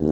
[0.00, 0.08] Dámy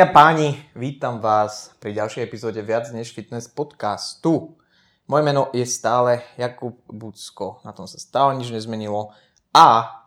[0.00, 4.59] a páni, vítam vás pri ďalšej epizóde Viac než fitness podcastu.
[5.10, 9.10] Moje meno je stále Jakub Bucko, na tom sa stále nič nezmenilo
[9.50, 9.98] a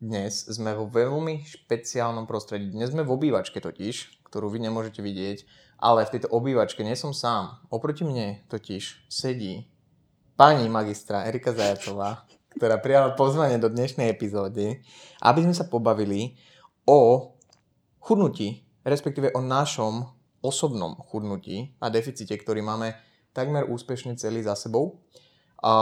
[0.00, 2.72] dnes sme vo veľmi špeciálnom prostredí.
[2.72, 5.44] Dnes sme v obývačke totiž, ktorú vy nemôžete vidieť,
[5.76, 7.60] ale v tejto obývačke nie som sám.
[7.68, 9.68] Oproti mne totiž sedí
[10.40, 12.24] pani magistra Erika Zajacová,
[12.56, 14.80] ktorá prijala pozvanie do dnešnej epizódy,
[15.20, 16.32] aby sme sa pobavili
[16.88, 17.28] o
[18.00, 20.06] chudnutí respektíve o našom
[20.40, 22.94] osobnom chudnutí a deficite, ktorý máme
[23.36, 25.04] takmer úspešne celý za sebou.
[25.60, 25.72] A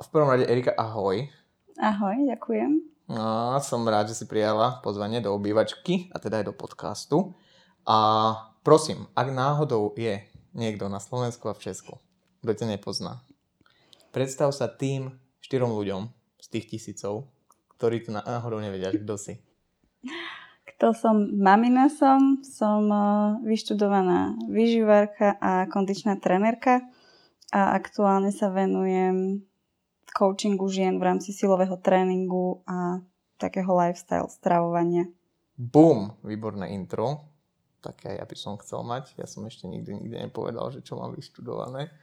[0.00, 1.28] v prvom rade Erika, ahoj.
[1.76, 2.80] Ahoj, ďakujem.
[3.12, 7.36] A som rád, že si prijala pozvanie do obývačky a teda aj do podcastu.
[7.84, 8.32] A
[8.64, 10.24] prosím, ak náhodou je
[10.56, 12.00] niekto na Slovensku a v Česku,
[12.40, 13.20] kto ťa nepozná,
[14.08, 15.12] predstav sa tým
[15.44, 16.08] štyrom ľuďom
[16.40, 17.28] z tých tisícov,
[17.76, 19.44] ktorí tu náhodou nevedia, kto si.
[20.82, 23.02] To som, mamina som, som eh,
[23.46, 26.84] vyštudovaná vyživárka a kondičná trenerka
[27.54, 29.46] a aktuálne sa venujem
[30.10, 32.98] coachingu žien v rámci silového tréningu a
[33.38, 35.06] takého lifestyle stravovania.
[35.54, 37.30] Bum, výborné intro.
[37.78, 39.14] Také ja by som chcel mať.
[39.14, 41.94] Ja som ešte nikdy, nikdy nepovedal, že čo mám vyštudované,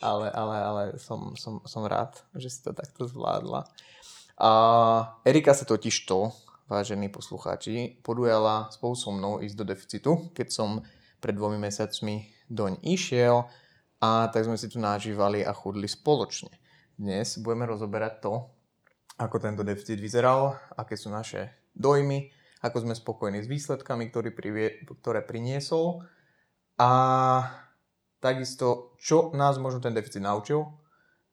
[0.00, 3.68] ale, ale, ale som, som, som rád, že si to takto zvládla.
[4.40, 4.50] A
[5.26, 6.32] Erika sa totiž to
[6.64, 10.80] vážení poslucháči, podujala spolu so mnou ísť do deficitu, keď som
[11.20, 13.44] pred dvomi mesiacmi doň išiel
[14.04, 16.52] a tak sme si tu nažívali a chudli spoločne.
[17.00, 18.52] Dnes budeme rozoberať to,
[19.16, 22.28] ako tento deficit vyzeral, aké sú naše dojmy,
[22.60, 26.04] ako sme spokojní s výsledkami, ktorý privie, ktoré priniesol
[26.76, 26.90] a
[28.20, 30.68] takisto, čo nás možno ten deficit naučil,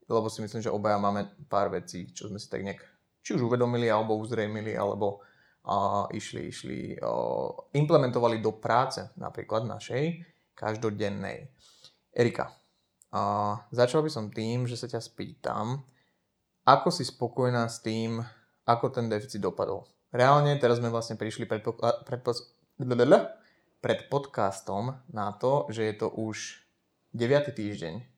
[0.08, 2.80] lebo si myslím, že obaja máme pár vecí, čo sme si tak nejak
[3.20, 5.20] či už uvedomili, alebo uzrejmili, alebo
[5.62, 10.26] a išli, išli, o, implementovali do práce napríklad našej
[10.58, 11.54] každodennej.
[12.18, 12.61] Erika,
[13.12, 13.22] a
[13.76, 15.84] začal by som tým, že sa ťa spýtam,
[16.64, 18.24] ako si spokojná s tým,
[18.64, 19.84] ako ten deficit dopadol.
[20.16, 21.64] Reálne teraz sme vlastne prišli pred,
[22.08, 22.22] pred,
[23.84, 26.64] pred podcastom na to, že je to už
[27.12, 27.52] 9.
[27.52, 28.12] týždeň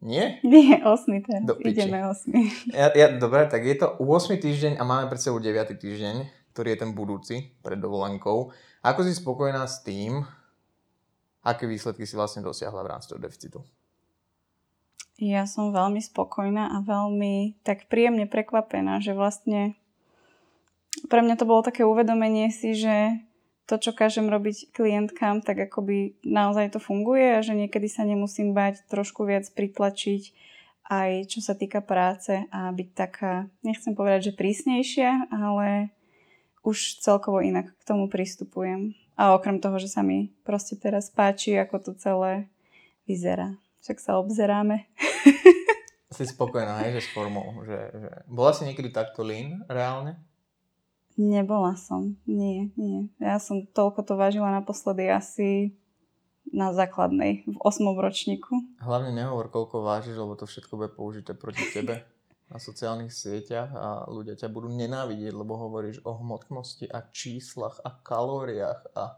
[0.00, 0.40] nie?
[0.44, 1.44] Nie, 8 teraz.
[1.44, 2.72] Do Ideme 8.
[2.72, 6.24] Ja, ja, dobre, tak je to 8 týždeň a máme pred sebou 9 týždeň,
[6.56, 8.48] ktorý je ten budúci pred dovolenkou.
[8.80, 10.24] Ako si spokojná s tým,
[11.44, 13.60] aké výsledky si vlastne dosiahla v rámci toho deficitu?
[15.20, 19.76] Ja som veľmi spokojná a veľmi tak príjemne prekvapená, že vlastne
[21.12, 23.20] pre mňa to bolo také uvedomenie si, že
[23.68, 28.56] to, čo kážem robiť klientkám, tak akoby naozaj to funguje a že niekedy sa nemusím
[28.56, 30.50] bať trošku viac pritlačiť
[30.90, 35.94] aj čo sa týka práce a byť taká, nechcem povedať, že prísnejšia, ale
[36.66, 38.98] už celkovo inak k tomu pristupujem.
[39.14, 42.50] A okrem toho, že sa mi proste teraz páči, ako to celé
[43.06, 43.54] vyzerá.
[43.86, 44.90] Však sa obzeráme.
[46.10, 47.62] Si spokojná, hej, že s formou.
[47.62, 48.10] Že, že...
[48.26, 50.18] Bola si niekedy takto lean reálne?
[51.14, 52.16] Nebola som.
[52.26, 53.08] Nie, nie.
[53.22, 55.76] Ja som toľko to vážila naposledy asi
[56.50, 57.86] na základnej, v 8.
[57.94, 58.52] ročníku.
[58.82, 62.02] Hlavne nehovor, koľko vážiš, lebo to všetko bude použité proti tebe
[62.50, 67.94] na sociálnych sieťach a ľudia ťa budú nenávidieť, lebo hovoríš o hmotnosti a číslach a
[67.94, 69.14] kalóriách a,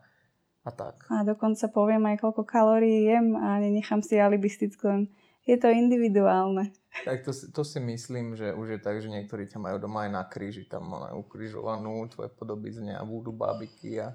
[0.68, 1.08] a tak.
[1.08, 5.02] A dokonca poviem aj, koľko kalórií jem a nenechám si alibisticky len
[5.42, 6.70] je to individuálne.
[7.02, 10.10] Tak to, to si myslím, že už je tak, že niektorí ťa majú doma aj
[10.12, 14.14] na kríži, tam majú ukrižovanú tvoje podobizne a vúdu babiky a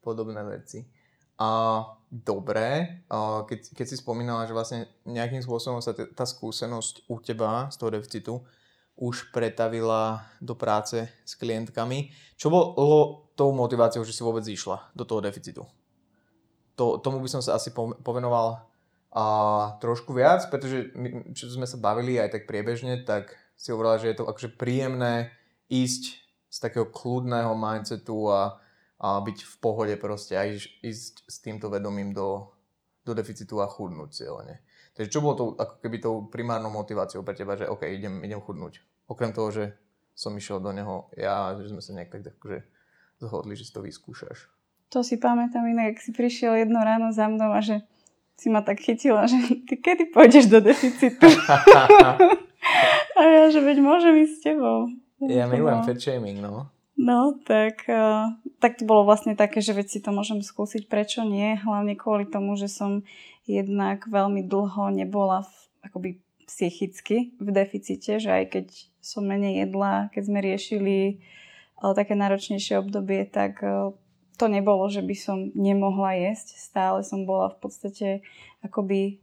[0.00, 0.86] podobné veci.
[1.34, 7.10] A dobre, a keď, keď si spomínala, že vlastne nejakým spôsobom sa t- tá skúsenosť
[7.10, 8.34] u teba z toho deficitu
[8.94, 12.14] už pretavila do práce s klientkami.
[12.38, 15.66] Čo bolo tou motiváciou, že si vôbec išla do toho deficitu?
[16.78, 18.62] To, tomu by som sa asi povenoval
[19.14, 19.26] a
[19.78, 24.10] trošku viac, pretože my, čo sme sa bavili aj tak priebežne, tak si hovorila, že
[24.10, 25.30] je to akože príjemné
[25.70, 26.18] ísť
[26.50, 28.58] z takého kľudného mindsetu a,
[28.98, 32.50] a byť v pohode proste a ísť, ísť s týmto vedomím do,
[33.06, 34.66] do deficitu a chudnúť cieľene.
[34.98, 38.42] Takže čo bolo to ako keby tou primárnou motiváciou pre teba, že OK, idem, idem
[38.42, 38.82] chudnúť.
[39.06, 39.64] Okrem toho, že
[40.14, 42.62] som išiel do neho ja, že sme sa nejak tak akože
[43.22, 44.50] zhodli, že si to vyskúšaš.
[44.94, 47.82] To si pamätám inak, ak si prišiel jedno ráno za mnou a že
[48.36, 49.36] si ma tak chytila, že
[49.68, 51.26] ty kedy pôjdeš do deficitu?
[53.14, 54.88] A ja, že veď môžem ísť s tebou.
[55.22, 56.68] Ja To milujem bolo- fat shaming, no.
[56.94, 58.30] No, tak, uh,
[58.62, 62.22] tak to bolo vlastne také, že veď si to môžem skúsiť, prečo nie, hlavne kvôli
[62.22, 63.02] tomu, že som
[63.50, 65.52] jednak veľmi dlho nebola v,
[65.90, 66.10] akoby
[66.46, 68.66] psychicky v deficite, že aj keď
[69.02, 70.96] som menej jedla, keď sme riešili
[71.82, 73.90] uh, také náročnejšie obdobie, tak uh,
[74.34, 76.58] to nebolo, že by som nemohla jesť.
[76.58, 78.08] Stále som bola v podstate
[78.66, 79.22] akoby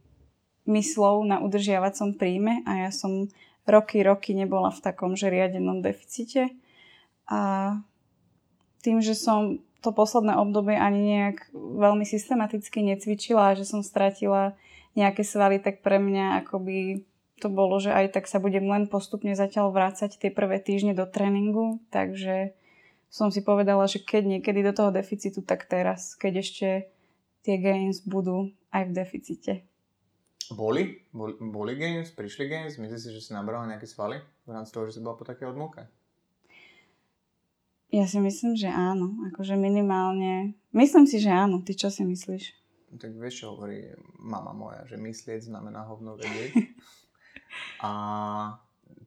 [0.64, 3.28] myslou na udržiavacom príjme a ja som
[3.66, 6.54] roky, roky nebola v takom že riadenom deficite.
[7.28, 7.74] A
[8.82, 14.54] tým, že som to posledné obdobie ani nejak veľmi systematicky necvičila a že som stratila
[14.94, 17.02] nejaké svaly, tak pre mňa akoby
[17.42, 21.02] to bolo, že aj tak sa budem len postupne zatiaľ vrácať tie prvé týždne do
[21.10, 22.54] tréningu, takže
[23.12, 26.68] som si povedala, že keď niekedy do toho deficitu, tak teraz, keď ešte
[27.44, 29.52] tie gains budú aj v deficite.
[30.56, 31.04] Boli?
[31.12, 32.08] Boli, boli gains?
[32.08, 32.80] Prišli gains?
[32.80, 34.16] Myslíš si, že si nabrala nejaké svaly
[34.48, 35.84] v rámci toho, že si bola po takej odmlke?
[37.92, 39.12] Ja si myslím, že áno.
[39.28, 40.56] Akože minimálne...
[40.72, 41.60] Myslím si, že áno.
[41.60, 42.56] Ty čo si myslíš?
[42.96, 46.56] Tak vieš, čo hovorí mama moja, že myslieť znamená hovno vedieť.
[47.84, 47.90] A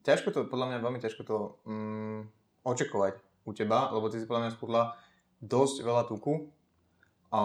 [0.06, 2.30] ťažko to, podľa mňa veľmi ťažko to mm,
[2.62, 4.82] očakovať u teba, lebo ty si podľa mňa schudla
[5.38, 6.50] dosť veľa tuku.
[7.30, 7.40] A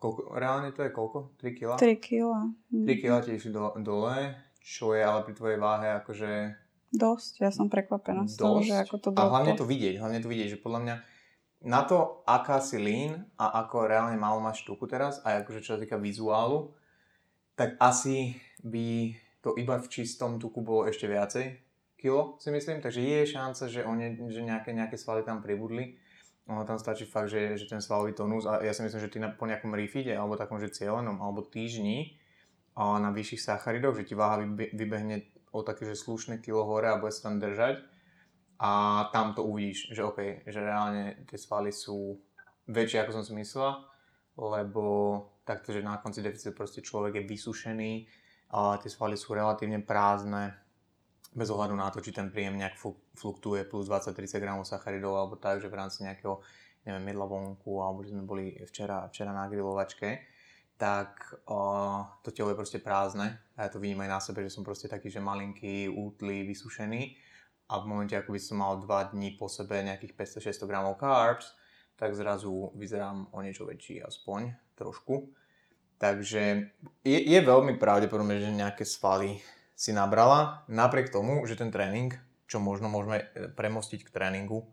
[0.00, 1.36] koľko, reálne to je koľko?
[1.40, 1.70] 3 kg?
[1.76, 2.52] 3 kg.
[2.72, 6.32] 3 kg ti išli do, dole, čo je ale pri tvojej váhe akože
[6.88, 7.44] Dosť.
[7.44, 9.28] Ja som prekvapená z toho, že ako to a bolo.
[9.36, 10.96] hlavne to vidieť, hlavne to vidieť, že podľa mňa
[11.68, 15.76] na to, aká si lean a ako reálne málo máš tuku teraz, aj akože čo
[15.76, 16.72] sa týka vizuálu,
[17.58, 19.12] tak asi by
[19.44, 21.67] to iba v čistom tuku bolo ešte viacej
[21.98, 22.78] kilo, si myslím.
[22.78, 25.98] Takže je šanca, že, one, že nejaké, nejaké svaly tam pribudli.
[26.48, 29.18] Ono tam stačí fakt, že, že ten svalový tónus a ja si myslím, že ty
[29.20, 32.16] na, po nejakom refide alebo takom, že cieľenom alebo týždni
[32.72, 36.88] a na vyšších sacharidoch, že ti váha vybe- vybehne o také, že slušné kilo hore
[36.88, 37.84] a bude sa tam držať
[38.56, 38.70] a
[39.12, 42.16] tam to uvidíš, že OK, že reálne tie svaly sú
[42.64, 43.84] väčšie ako som si myslela,
[44.40, 44.84] lebo
[45.44, 47.92] takto, že na konci deficitu proste človek je vysušený
[48.56, 50.56] a tie svaly sú relatívne prázdne
[51.34, 55.34] bez ohľadu na to, či ten príjem nejak flu- fluktuje plus 20-30 gramov sacharidov alebo
[55.36, 56.40] tak, že v rámci nejakého
[56.88, 60.24] neviem, jedla vonku alebo že sme boli včera, včera na grilovačke,
[60.78, 64.54] tak uh, to telo je proste prázdne a ja to vidím aj na sebe, že
[64.54, 67.18] som proste taký, že malinký, útlý, vysušený
[67.68, 71.52] a v momente, ako by som mal 2 dní po sebe nejakých 500-600 gramov carbs,
[71.98, 75.34] tak zrazu vyzerám o niečo väčší aspoň, trošku.
[75.98, 76.42] Takže
[77.02, 79.42] je, je veľmi pravdepodobné, že nejaké svaly
[79.78, 82.10] si nabrala, napriek tomu, že ten tréning,
[82.50, 84.66] čo možno môžeme e, premostiť k tréningu,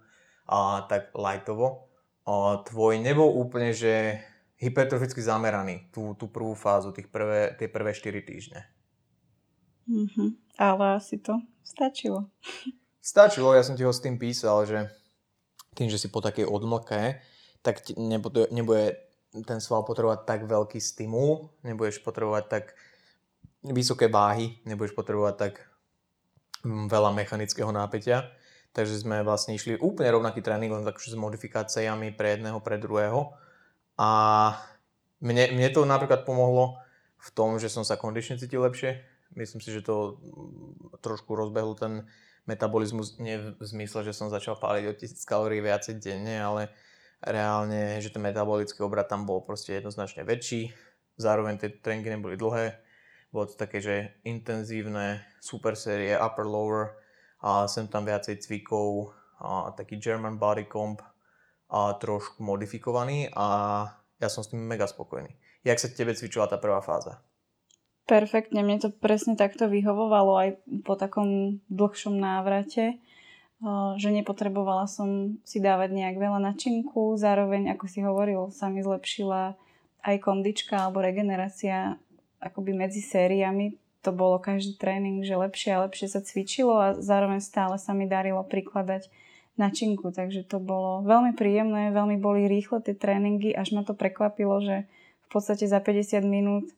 [0.49, 1.93] a tak lightovo,
[2.25, 4.17] a tvoj nebol úplne, že
[4.57, 8.65] hypertroficky zameraný tú, tú prvú fázu, tých prvé, tie prvé 4 týždne.
[9.85, 10.57] Mhm.
[10.57, 12.33] Ale asi to stačilo.
[12.97, 14.89] Stačilo, ja som ti ho s tým písal, že
[15.77, 17.21] tým, že si po takej odmlke,
[17.61, 18.97] tak nebude, nebude
[19.45, 22.65] ten sval potrebovať tak veľký stimul, nebudeš potrebovať tak
[23.71, 25.53] vysoké váhy, nebudeš potrebovať tak
[26.65, 28.29] mm, veľa mechanického nápetia.
[28.75, 33.31] Takže sme vlastne išli úplne rovnaký tréning, len takže s modifikáciami pre jedného, pre druhého.
[33.95, 34.09] A
[35.23, 36.75] mne, mne to napríklad pomohlo
[37.15, 38.99] v tom, že som sa kondične cítil lepšie.
[39.33, 42.05] Myslím si, že to mm, trošku rozbehlo ten
[42.45, 46.69] metabolizmus, nie v zmysle, že som začal páliť o 1000 kalórií viacej denne, ale
[47.25, 50.69] reálne, že ten metabolický obrad tam bol proste jednoznačne väčší.
[51.17, 52.84] Zároveň tie tréningy neboli dlhé.
[53.35, 56.95] Bolo to také, že intenzívne super série, upper, lower
[57.43, 59.11] a sem tam viacej cvikov,
[59.43, 61.03] a taký German body comp
[61.67, 63.47] a trošku modifikovaný a
[64.15, 65.35] ja som s tým mega spokojný.
[65.67, 67.19] Jak sa tebe cvičila tá prvá fáza?
[68.05, 70.49] Perfektne, mne to presne takto vyhovovalo aj
[70.85, 73.01] po takom dlhšom návrate,
[73.97, 79.57] že nepotrebovala som si dávať nejak veľa načinku, zároveň, ako si hovoril, sa mi zlepšila
[80.05, 81.97] aj kondička alebo regenerácia
[82.39, 83.77] akoby medzi sériami.
[84.05, 88.05] To bolo každý tréning, že lepšie a lepšie sa cvičilo a zároveň stále sa mi
[88.05, 89.09] darilo prikladať
[89.55, 94.59] načinku, takže to bolo veľmi príjemné, veľmi boli rýchle tie tréningy, až ma to prekvapilo,
[94.59, 94.85] že
[95.25, 96.69] v podstate za 50 minút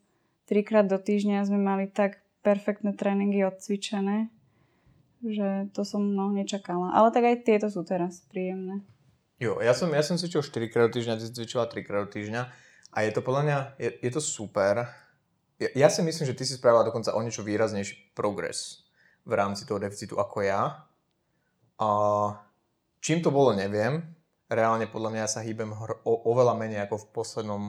[0.46, 4.30] trikrát do týždňa sme mali tak perfektné tréningy odcvičené,
[5.26, 6.94] že to som no, nečakala.
[6.94, 8.86] Ale tak aj tieto sú teraz príjemné.
[9.38, 12.02] Jo, ja som, ja som cvičil 4 krát do týždňa, ty si cvičila 3 krát
[12.08, 12.42] do týždňa
[12.94, 14.86] a je to podľa mňa, je, je to super.
[15.58, 18.86] Ja, ja si myslím, že ty si spravila dokonca o niečo výraznejší progres
[19.26, 20.86] v rámci toho deficitu ako ja.
[21.82, 21.90] A
[23.02, 24.06] čím to bolo, neviem.
[24.48, 27.64] Reálne podľa mňa ja sa hýbem hr- o, oveľa menej ako v poslednom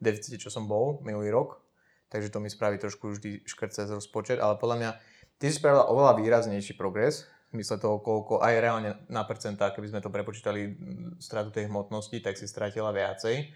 [0.00, 1.62] deficite, čo som bol minulý rok.
[2.10, 4.90] Takže to mi spraví trošku vždy škrt cez rozpočet, ale podľa mňa
[5.38, 9.94] ty si spravila oveľa výraznejší progres, v mysle toho, koľko aj reálne na percentá, keby
[9.94, 10.74] sme to prepočítali
[11.22, 13.54] stratu tej hmotnosti, tak si stratila viacej.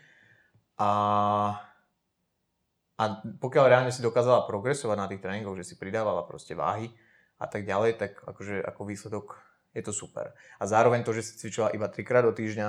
[0.79, 0.91] A,
[3.01, 6.93] a pokiaľ reálne si dokázala progresovať na tých tréningoch, že si pridávala proste váhy
[7.41, 9.41] a tak ďalej, tak akože ako výsledok
[9.73, 10.37] je to super.
[10.61, 12.69] A zároveň to, že si cvičila iba 3 krát do týždňa,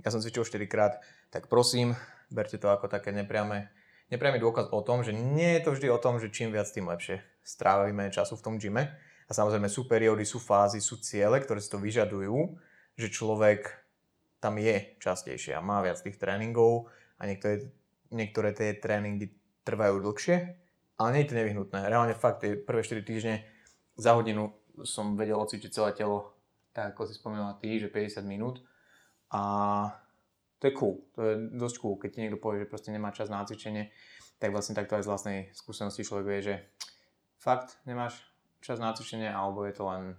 [0.00, 1.92] ja som cvičil 4 krát, tak prosím,
[2.32, 3.68] berte to ako také nepriame,
[4.08, 6.88] nepriamy dôkaz o tom, že nie je to vždy o tom, že čím viac, tým
[6.88, 8.96] lepšie strávime času v tom gyme.
[9.28, 12.56] A samozrejme sú periódy, sú fázy, sú ciele, ktoré si to vyžadujú,
[12.96, 13.74] že človek
[14.40, 17.68] tam je častejšie a má viac tých tréningov a niektoré,
[18.14, 19.34] niektoré tie tréningy
[19.66, 20.36] trvajú dlhšie,
[21.02, 21.90] ale nie je to nevyhnutné.
[21.90, 23.42] Reálne fakt tie prvé 4 týždne
[23.98, 24.54] za hodinu
[24.86, 26.38] som vedel ocvičiť celé telo,
[26.70, 28.62] tak ako si spomínala ty, že 50 minút
[29.34, 29.42] a
[30.56, 33.28] to je cool, to je dosť cool, keď ti niekto povie, že proste nemá čas
[33.28, 33.92] na cvičenie,
[34.38, 36.54] tak vlastne takto aj z vlastnej skúsenosti človek vie, že
[37.36, 38.20] fakt nemáš
[38.64, 40.16] čas na cvičenie, alebo je to len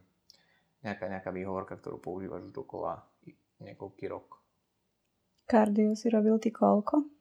[0.86, 3.02] nejaká, nejaká výhovorka, ktorú používaš už dokola
[3.62, 4.38] niekoľký rok.
[5.48, 7.17] Kardio si robil ty koľko?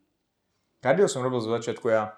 [0.81, 2.15] Kardio som robil z začiatku ja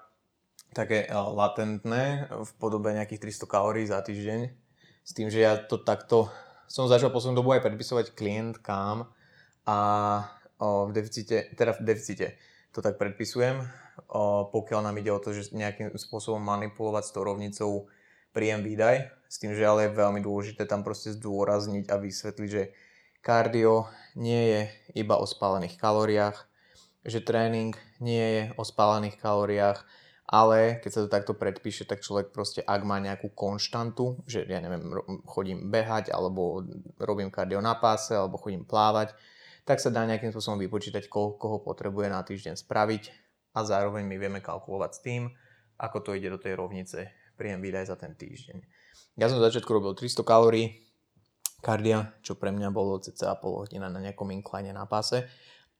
[0.75, 4.49] také eh, latentné v podobe nejakých 300 kalórií za týždeň.
[5.03, 6.29] S tým, že ja to takto
[6.69, 9.09] som začal poslednú dobu aj predpisovať klientkám
[9.65, 9.77] a
[10.61, 12.27] v deficite, teda v deficite
[12.69, 13.65] to tak predpisujem,
[14.53, 17.71] pokiaľ nám ide o to, že nejakým spôsobom manipulovať s tou rovnicou
[18.29, 22.69] príjem výdaj, s tým, že ale je veľmi dôležité tam proste zdôrazniť a vysvetliť, že
[23.25, 24.61] kardio nie je
[25.01, 26.37] iba o spálených kalóriách,
[27.05, 29.83] že tréning nie je o spálených kalóriách,
[30.29, 34.61] ale keď sa to takto predpíše, tak človek proste, ak má nejakú konštantu, že ja
[34.61, 34.93] neviem,
[35.25, 36.61] chodím behať, alebo
[37.01, 39.17] robím kardio na páse, alebo chodím plávať,
[39.65, 43.03] tak sa dá nejakým spôsobom vypočítať, koľko ho potrebuje na týždeň spraviť
[43.57, 45.21] a zároveň my vieme kalkulovať s tým,
[45.81, 48.59] ako to ide do tej rovnice príjem výdaj za ten týždeň.
[49.15, 50.83] Ja som v začiatku robil 300 kalórií
[51.63, 55.23] kardia, čo pre mňa bolo cca pol hodina na nejakom incline na páse,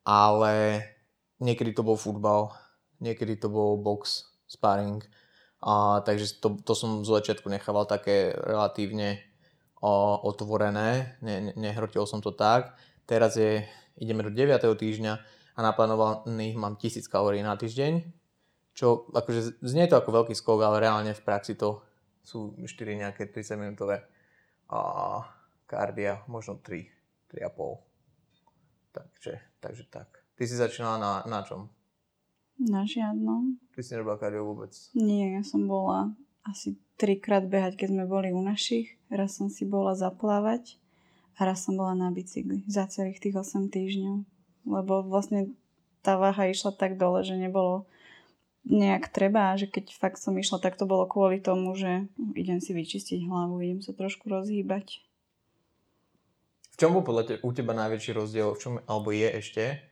[0.07, 0.79] ale
[1.39, 2.55] niekedy to bol futbal,
[2.99, 5.03] niekedy to bol box, sparring,
[5.59, 9.19] a, takže to, to som z začiatku nechával také relatívne
[9.83, 12.75] o, otvorené, ne, ne, nehrotil som to tak.
[13.03, 13.67] Teraz je,
[13.99, 14.55] ideme do 9.
[14.55, 15.13] týždňa
[15.55, 18.07] a naplánovaných mám 1000 kalórií na týždeň,
[18.71, 21.83] čo akože znie to ako veľký skok, ale reálne v praxi to
[22.23, 24.07] sú 4 nejaké 30 minútové
[24.71, 24.79] a
[25.67, 26.87] kardia, možno 3,
[27.35, 28.95] 3,5.
[28.95, 30.18] Takže, takže tak.
[30.39, 31.67] Ty si začínala na, na čom?
[32.63, 33.59] Na žiadnom.
[33.75, 34.71] Ty si nerobila kardio vôbec?
[34.95, 36.15] Nie, ja som bola
[36.47, 38.95] asi trikrát behať, keď sme boli u našich.
[39.11, 40.79] Raz som si bola zaplávať
[41.35, 44.23] a raz som bola na bicykli za celých tých 8 týždňov.
[44.63, 45.51] Lebo vlastne
[45.99, 47.83] tá váha išla tak dole, že nebolo
[48.63, 52.07] nejak treba, že keď fakt som išla, tak to bolo kvôli tomu, že
[52.39, 55.03] idem si vyčistiť hlavu, idem sa trošku rozhýbať.
[56.71, 59.88] V čom bol podľa te, u teba najväčší rozdiel, v čom, alebo je ešte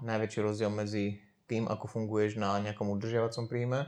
[0.00, 3.86] najväčší rozdiel medzi tým, ako funguješ na nejakom udržiavacom príjme?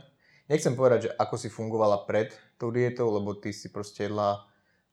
[0.51, 4.43] Nechcem povedať, že ako si fungovala pred tou dietou, lebo ty si proste jedla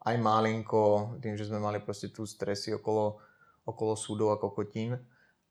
[0.07, 3.19] aj malinko, tým, že sme mali proste tu stresy okolo,
[3.67, 4.99] okolo súdov a kokotín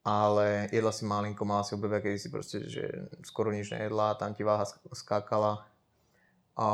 [0.03, 2.87] ale jedla si malinko, mala si obdobia, kedy si proste, že
[3.27, 4.63] skoro nič nejedla, tam ti váha
[4.95, 5.67] skákala.
[6.55, 6.67] A,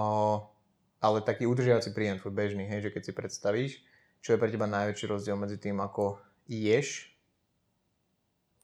[1.02, 3.74] ale taký udržiavací príjem tvoj bežný, hej, že keď si predstavíš,
[4.22, 7.14] čo je pre teba najväčší rozdiel medzi tým, ako ješ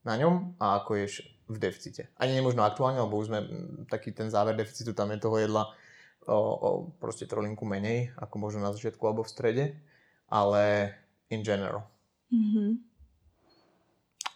[0.02, 2.10] na ňom a ako ješ v deficite.
[2.16, 3.40] Ani nemožno aktuálne, lebo už sme
[3.92, 5.68] taký ten záver deficitu, tam je toho jedla
[6.26, 9.66] o, o proste trolinku menej, ako možno na začiatku alebo v strede,
[10.32, 10.96] ale
[11.28, 11.86] in general.
[12.32, 12.70] Mm-hmm.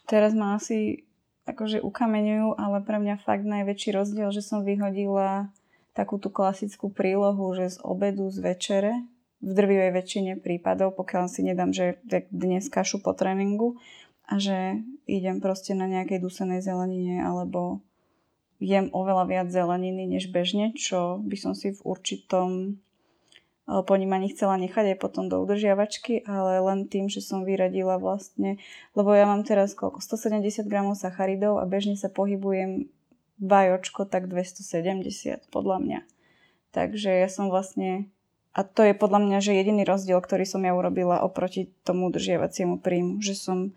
[0.06, 1.08] Teraz ma asi
[1.46, 5.50] akože ukameňujú, ale pre mňa fakt najväčší rozdiel, že som vyhodila
[5.96, 8.92] takú tú klasickú prílohu, že z obedu, z večere,
[9.40, 13.78] v drvivej väčšine prípadov, pokiaľ si nedám, že dnes kašu po tréningu
[14.26, 17.80] a že idem proste na nejakej dusenej zelenine alebo
[18.58, 22.80] jem oveľa viac zeleniny než bežne, čo by som si v určitom
[23.66, 28.62] ponímaní chcela nechať aj potom do udržiavačky, ale len tým, že som vyradila vlastne,
[28.94, 32.86] lebo ja mám teraz koľko, 170 gramov sacharidov a bežne sa pohybujem
[33.42, 36.00] vajočko tak 270 podľa mňa.
[36.70, 38.06] Takže ja som vlastne,
[38.54, 42.78] a to je podľa mňa, že jediný rozdiel, ktorý som ja urobila oproti tomu udržiavaciemu
[42.78, 43.74] príjmu, že som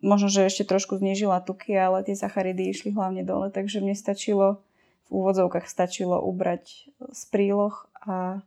[0.00, 4.60] možno, že ešte trošku znížila tuky, ale tie sacharidy išli hlavne dole, takže mne stačilo,
[5.06, 8.44] v úvodzovkách stačilo ubrať z príloh a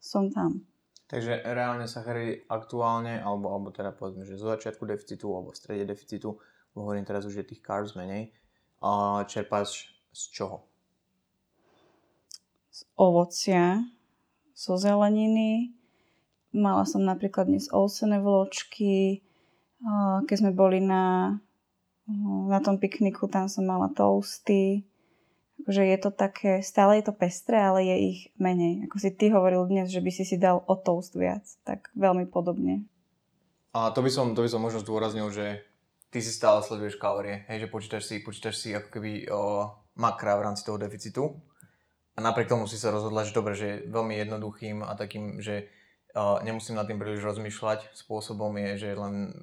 [0.00, 0.62] som tam.
[1.06, 5.84] Takže reálne sacharidy aktuálne, alebo, alebo teda povedzme, že zo začiatku deficitu alebo v strede
[5.86, 6.38] deficitu,
[6.74, 8.34] hovorím teraz už je tých carbs menej,
[8.82, 10.66] a čerpáš z čoho?
[12.76, 13.80] z ovocia,
[14.52, 15.72] zo zeleniny.
[16.52, 19.24] Mala som napríklad dnes ovsené vločky.
[20.26, 21.36] Keď sme boli na,
[22.48, 24.88] na tom pikniku, tam som mala toasty.
[25.64, 28.86] Akože je to také, stále je to pestré, ale je ich menej.
[28.88, 32.28] Ako si ty hovoril dnes, že by si si dal o toast viac, tak veľmi
[32.28, 32.84] podobne.
[33.72, 35.64] A to by som, to by som možno zdôraznil, že
[36.12, 40.36] ty si stále sleduješ kalórie, hej, že počítaš si, počítaš si ako keby o makra
[40.40, 41.40] v rámci toho deficitu.
[42.16, 45.68] A napriek tomu si sa rozhodla, že dobre, že veľmi jednoduchým a takým, že
[46.16, 49.36] uh, nemusím nad tým príliš rozmýšľať spôsobom je, že len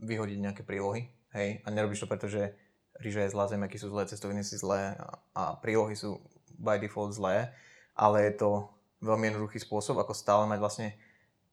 [0.00, 2.56] vyhodiť nejaké prílohy, hej, a nerobíš to preto, že
[3.00, 4.96] rýža je zlá, zemiaky sú zlé, cestoviny sú zlé
[5.36, 6.20] a prílohy sú
[6.56, 7.52] by default zlé,
[7.92, 8.50] ale je to
[9.04, 10.88] veľmi jednoduchý spôsob, ako stále mať vlastne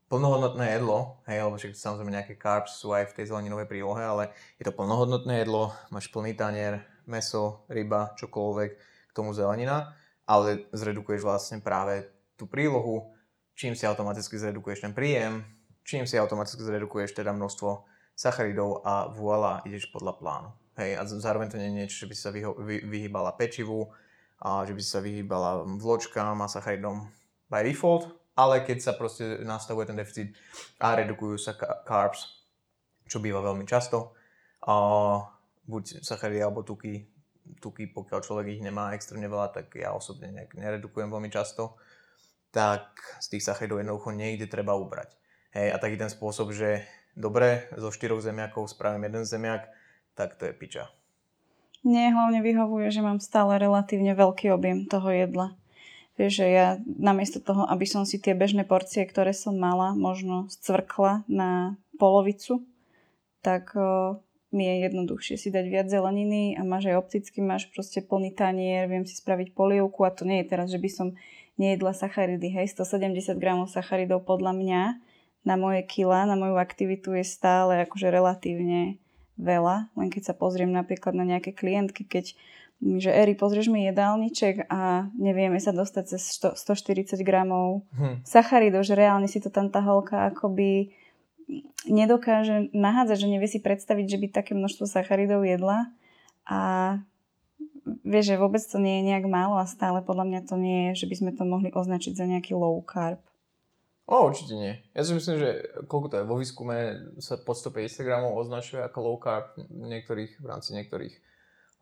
[0.08, 4.24] plnohodnotné jedlo, hej, lebo však samozrejme nejaké carbs sú aj v tej zeleninovej prílohe, ale
[4.60, 8.72] je to plnohodnotné jedlo, máš plný tanier, meso, ryba, čokoľvek,
[9.10, 9.92] k tomu zelenina,
[10.24, 12.08] ale zredukuješ vlastne práve
[12.40, 13.12] tú prílohu,
[13.54, 15.44] čím si automaticky zredukuješ ten príjem,
[15.84, 20.50] čím si automaticky zredukuješ teda množstvo sacharidov a voilà, ideš podľa plánu.
[20.74, 23.94] Hej, a zároveň to nie je niečo, že by sa vyho- vy- vyhýbala pečivu,
[24.44, 27.08] a že by sa vyhýbala vločkám a sacharidom
[27.48, 30.36] by default, ale keď sa proste nastavuje ten deficit
[30.82, 31.56] a redukujú sa
[31.88, 32.44] carbs,
[33.08, 34.18] čo býva veľmi často,
[34.66, 34.76] a
[35.64, 37.08] buď sacharidy alebo tuky,
[37.64, 41.80] tuky, pokiaľ človek ich nemá extrémne veľa, tak ja osobne nejak neredukujem veľmi často,
[42.52, 45.16] tak z tých sacharidov jednoducho niekde treba ubrať.
[45.54, 49.70] Hej, a taký ten spôsob, že dobre, zo štyroch zemiakov spravím jeden zemiak,
[50.14, 50.90] tak to je piča.
[51.84, 55.60] Mne hlavne vyhovuje, že mám stále relatívne veľký objem toho jedla.
[56.16, 60.46] Vieš, že ja namiesto toho, aby som si tie bežné porcie, ktoré som mala, možno
[60.48, 62.62] scvrkla na polovicu,
[63.42, 64.22] tak o,
[64.54, 68.86] mi je jednoduchšie si dať viac zeleniny a máš aj opticky, máš proste plný tanier,
[68.86, 71.08] viem si spraviť polievku a to nie je teraz, že by som
[71.58, 72.54] nejedla sacharidy.
[72.54, 74.82] Hej, 170 gramov sacharidov podľa mňa
[75.44, 79.00] na moje kila, na moju aktivitu je stále akože relatívne
[79.36, 79.92] veľa.
[80.00, 82.36] Len keď sa pozriem napríklad na nejaké klientky, keď
[82.84, 88.28] že Eri, pozrieš mi jedálniček a nevieme sa dostať cez 100, 140 gramov hm.
[88.28, 90.92] sacharidov, že reálne si to tam tá holka akoby
[91.88, 95.92] nedokáže nahádzať, že nevie si predstaviť, že by také množstvo sacharidov jedla
[96.44, 96.60] a
[98.04, 101.04] vieš, že vôbec to nie je nejak málo a stále podľa mňa to nie je,
[101.04, 103.20] že by sme to mohli označiť za nejaký low carb.
[104.04, 104.84] O, určite nie.
[104.92, 105.50] Ja si myslím, že
[105.88, 106.76] koľko to je, vo výskume
[107.24, 111.16] sa pod 150 gramov označuje ako low carb niektorých, v rámci niektorých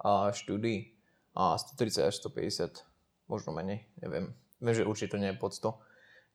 [0.06, 0.94] a štúdií
[1.34, 2.86] a 130 až 150,
[3.26, 4.38] možno menej, neviem.
[4.62, 5.74] Viem, že určite to nie je pod 100.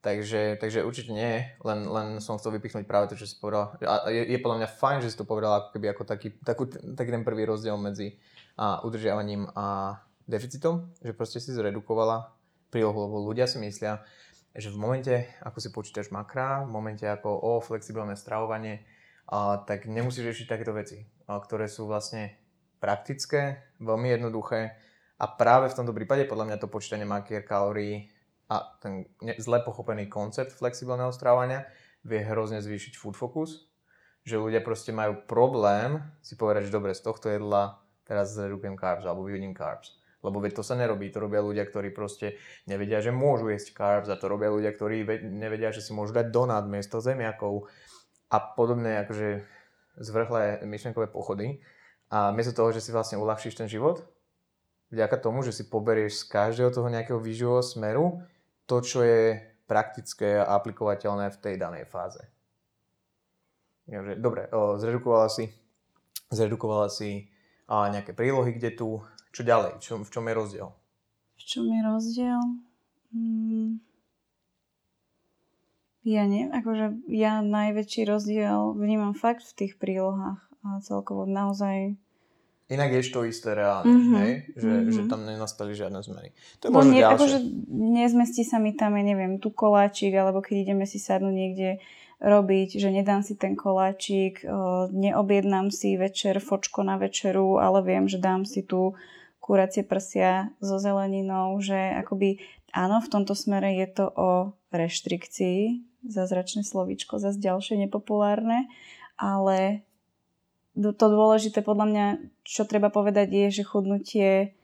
[0.02, 3.74] Takže, takže určite nie, len, len som chcel vypichnúť práve to, čo si povedal.
[3.82, 6.66] A je, je podľa mňa fajn, že si to povedal ako keby ako taký, takú,
[6.70, 8.18] taký ten prvý rozdiel medzi
[8.58, 12.34] a, udržiavaním a deficitom, že proste si zredukovala
[12.70, 14.02] prílohu, lebo ľudia si myslia,
[14.56, 15.14] že v momente,
[15.44, 18.82] ako si počítaš makra, v momente ako o flexibilné stravovanie,
[19.28, 22.36] a, tak nemusíš riešiť takéto veci, a, ktoré sú vlastne
[22.80, 24.76] praktické, veľmi jednoduché
[25.16, 28.12] a práve v tomto prípade podľa mňa to počítanie makier kalórií
[28.52, 29.08] a ten
[29.40, 31.64] zle pochopený koncept flexibilného strávania
[32.06, 33.66] vie hrozne zvýšiť food focus,
[34.22, 39.02] že ľudia proste majú problém si povedať, že dobre, z tohto jedla teraz zredukujem carbs
[39.02, 39.98] alebo vyhodím carbs.
[40.24, 44.08] Lebo veď to sa nerobí, to robia ľudia, ktorí proste nevedia, že môžu jesť carbs
[44.08, 47.68] a to robia ľudia, ktorí nevedia, že si môžu dať donát miesto zemiakov
[48.32, 49.44] a podobné akože
[50.02, 51.60] zvrhlé myšlenkové pochody.
[52.10, 54.06] A miesto toho, že si vlastne uľahčíš ten život,
[54.94, 58.22] vďaka tomu, že si poberieš z každého toho nejakého výživového smeru
[58.70, 62.22] to, čo je praktické a aplikovateľné v tej danej fáze.
[64.18, 65.50] Dobre, zredukovala si,
[66.30, 67.30] zredukovala si
[67.66, 68.88] nejaké prílohy, kde tu,
[69.36, 70.68] čo ďalej, čo, v čom je rozdiel?
[71.36, 72.40] V čom je rozdiel?
[73.12, 73.84] Hmm.
[76.06, 82.00] Ja neviem, akože ja najväčší rozdiel vnímam fakt v tých prílohách a celkovo naozaj
[82.66, 84.18] Inak je to isté reálne, mm-hmm.
[84.26, 84.32] hej?
[84.58, 84.90] Že, mm-hmm.
[84.90, 86.34] že tam nenastali žiadne zmeny.
[86.58, 87.38] To je no, nie, akože
[87.70, 91.78] nezmestí sa mi tam, ja neviem, tu koláčik, alebo keď ideme si sadnúť niekde
[92.18, 94.42] robiť, že nedám si ten koláčik,
[94.90, 98.98] neobjednám si večer fočko na večeru, ale viem, že dám si tu
[99.46, 102.42] kuracie prsia so zeleninou, že akoby
[102.74, 104.30] áno, v tomto smere je to o
[104.74, 108.66] reštrikcii, zázračné slovíčko, zase ďalšie nepopulárne,
[109.14, 109.86] ale
[110.74, 112.06] to dôležité podľa mňa,
[112.42, 114.55] čo treba povedať je, že chudnutie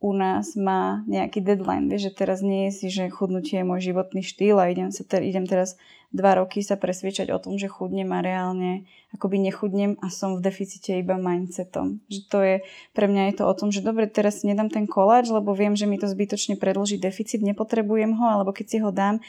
[0.00, 3.92] u nás má nejaký deadline, vieš, že teraz nie je si, že chudnutie je môj
[3.92, 5.76] životný štýl a idem, sa te, idem teraz
[6.10, 10.42] dva roky sa presviečať o tom, že chudnem a reálne akoby nechudnem a som v
[10.42, 12.00] deficite iba mindsetom.
[12.08, 12.56] Že to je,
[12.96, 15.76] pre mňa je to o tom, že dobre, teraz si nedám ten koláč, lebo viem,
[15.76, 19.20] že mi to zbytočne predlží deficit, nepotrebujem ho, alebo keď si ho dám,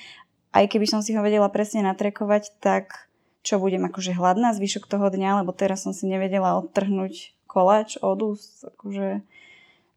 [0.55, 3.11] aj keby som si ho vedela presne natrekovať, tak
[3.43, 8.37] čo budem akože hladná zvyšok toho dňa, lebo teraz som si nevedela odtrhnúť koláč od
[8.37, 9.27] úst, akože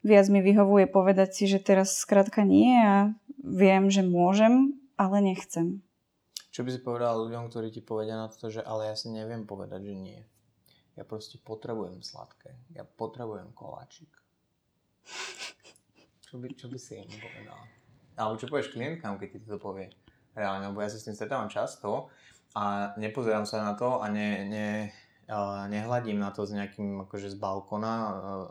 [0.05, 3.09] viac mi vyhovuje povedať si, že teraz skrátka nie a
[3.41, 5.81] viem, že môžem, ale nechcem.
[6.53, 9.43] Čo by si povedal ľuďom, ktorí ti povedia na to, že ale ja si neviem
[9.43, 10.21] povedať, že nie.
[10.95, 12.55] Ja proste potrebujem sladké.
[12.71, 14.07] Ja potrebujem koláčik.
[16.25, 17.59] Čo by, čo by si im povedal?
[18.17, 19.87] Alebo čo povieš klientkám, keď ti to povie?
[20.35, 22.11] Reálne, lebo ja sa s tým stretávam často
[22.57, 24.91] a nepozerám sa na to a ne, ne,
[25.69, 27.93] nehľadím na to s nejakým akože z balkona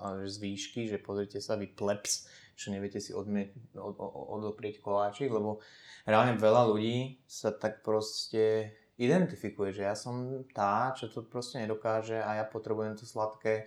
[0.02, 2.26] a z výšky, že pozrite sa vy plebs,
[2.58, 3.94] že neviete si odmieť, od,
[4.42, 5.62] odoprieť koláčik, lebo
[6.02, 12.18] reálne veľa ľudí sa tak proste identifikuje, že ja som tá, čo to proste nedokáže
[12.18, 13.66] a ja potrebujem to sladké.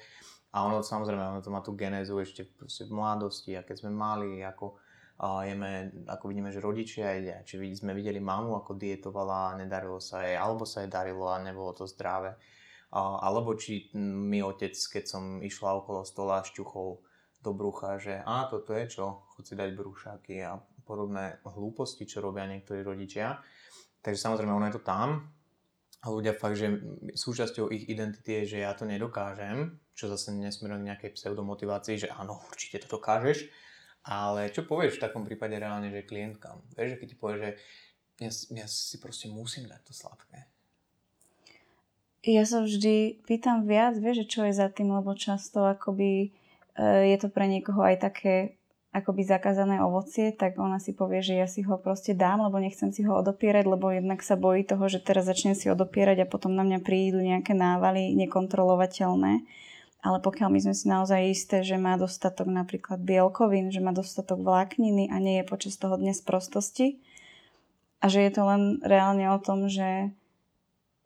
[0.56, 4.40] A ono samozrejme, ono to má tú genézu ešte v mladosti a keď sme mali,
[4.40, 4.80] ako
[5.20, 10.00] uh, jeme, ako vidíme, že rodičia jedia, či sme videli mamu, ako dietovala a nedarilo
[10.00, 12.36] sa jej, alebo sa jej darilo a nebolo to zdravé
[12.92, 17.04] alebo či mi otec, keď som išla okolo stola, šťuchol
[17.44, 22.24] do brucha, že a toto je čo, chod si dať brúšaky a podobné hlúposti, čo
[22.24, 23.44] robia niektorí rodičia.
[24.00, 25.28] Takže samozrejme ono je to tam
[26.00, 26.80] a ľudia fakt, že
[27.12, 32.14] súčasťou ich identity je, že ja to nedokážem, čo zase nesmerujem k nejakej pseudomotivácii, že
[32.14, 33.52] áno, určite to dokážeš,
[34.08, 36.64] ale čo povieš v takom prípade reálne, že klientkám?
[36.80, 37.52] Vieš, keď ti povieš, že
[38.24, 38.32] ja,
[38.64, 40.57] ja si proste musím dať to sladké
[42.28, 46.28] ja sa vždy pýtam viac, vieš, čo je za tým, lebo často akoby
[46.76, 48.60] e, je to pre niekoho aj také
[48.92, 52.90] akoby zakázané ovocie, tak ona si povie, že ja si ho proste dám, lebo nechcem
[52.90, 56.52] si ho odopierať, lebo jednak sa bojí toho, že teraz začnem si odopierať a potom
[56.52, 59.46] na mňa prídu nejaké návaly nekontrolovateľné.
[60.02, 64.40] Ale pokiaľ my sme si naozaj isté, že má dostatok napríklad bielkovín, že má dostatok
[64.40, 67.02] vlákniny a nie je počas toho dnes prostosti
[68.02, 70.14] a že je to len reálne o tom, že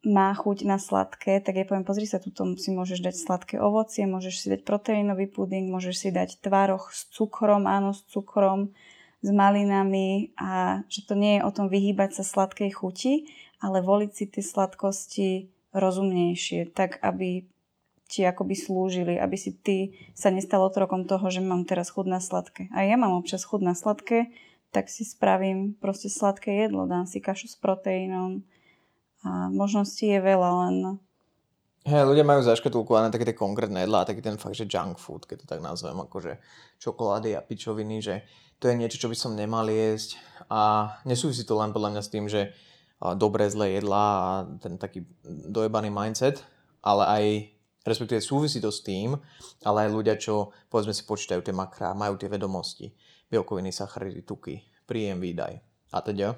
[0.01, 4.09] má chuť na sladké, tak ja poviem, pozri sa, tuto si môžeš dať sladké ovocie,
[4.09, 8.73] môžeš si dať proteínový puding, môžeš si dať tvároch s cukrom, áno, s cukrom,
[9.21, 13.29] s malinami a že to nie je o tom vyhýbať sa sladkej chuti,
[13.61, 15.29] ale voliť si tie sladkosti
[15.77, 17.45] rozumnejšie, tak aby
[18.09, 22.19] ti akoby slúžili, aby si ty sa nestal otrokom toho, že mám teraz chud na
[22.19, 22.67] sladké.
[22.75, 24.33] A ja mám občas chud na sladké,
[24.73, 28.43] tak si spravím proste sladké jedlo, dám si kašu s proteínom,
[29.21, 30.75] a možností je veľa, len...
[31.81, 35.45] Hej, ľudia majú zaškatulkované také tie konkrétne jedlá, taký ten fakt, že junk food, keď
[35.45, 36.38] to tak nazvem, akože
[36.77, 38.21] čokolády a pičoviny, že
[38.62, 40.21] to je niečo, čo by som nemal jesť.
[40.45, 42.53] A nesúvisí to len podľa mňa s tým, že
[43.17, 44.29] dobré, zlé jedlá a
[44.62, 46.45] ten taký dojebaný mindset,
[46.86, 47.23] ale aj
[47.81, 49.17] respektíve súvisí to s tým,
[49.65, 52.93] ale aj ľudia, čo povedzme si počítajú tie makrá, majú tie vedomosti,
[53.34, 55.57] bielkoviny, sacharidy, tuky, príjem, výdaj
[55.89, 56.38] a teda,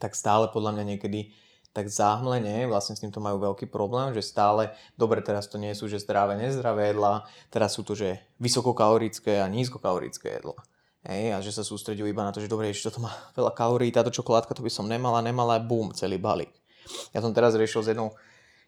[0.00, 1.36] tak stále podľa mňa niekedy
[1.74, 5.90] tak záhmlenie, vlastne s týmto majú veľký problém, že stále, dobre, teraz to nie sú,
[5.90, 10.54] že zdravé, nezdravé jedlá, teraz sú to, že vysokokalorické a nízkokalorické jedlá.
[11.04, 13.90] Hej, a že sa sústredujú iba na to, že dobre, ešte toto má veľa kalórií,
[13.90, 16.54] táto čokoládka to by som nemala, nemala, bum, celý balík.
[17.10, 18.14] Ja som teraz riešil s jednou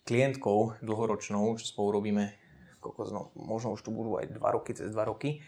[0.02, 2.34] klientkou dlhoročnou, čo spolu robíme,
[2.82, 5.42] no, možno už tu budú aj 2 roky, cez 2 roky.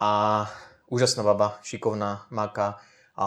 [0.00, 0.44] A
[0.92, 2.80] úžasná baba, šikovná, maka.
[3.16, 3.26] A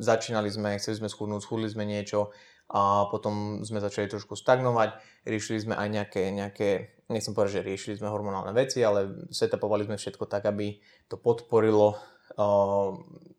[0.00, 2.32] začínali sme, chceli sme schudnúť, schudli sme niečo,
[2.66, 6.68] a potom sme začali trošku stagnovať, riešili sme aj nejaké, nejaké
[7.06, 10.74] nechcem povedať, že riešili sme hormonálne veci, ale setupovali sme všetko tak, aby
[11.06, 11.94] to podporilo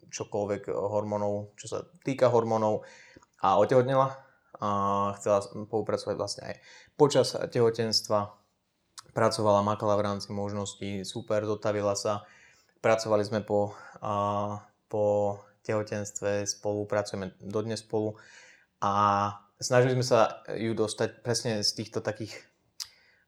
[0.07, 2.87] čokoľvek hormónov, čo sa týka hormónov
[3.43, 4.15] a otehotnela.
[4.57, 4.69] A
[5.21, 6.55] chcela spolupracovať vlastne aj
[6.97, 8.33] počas tehotenstva,
[9.13, 12.25] pracovala, makala v rámci možností, super, zotavila sa,
[12.81, 14.57] pracovali sme po, a,
[14.89, 18.17] po tehotenstve, spolupracujeme dodnes spolu
[18.81, 18.93] a
[19.57, 22.33] snažili sme sa ju dostať presne z týchto takých,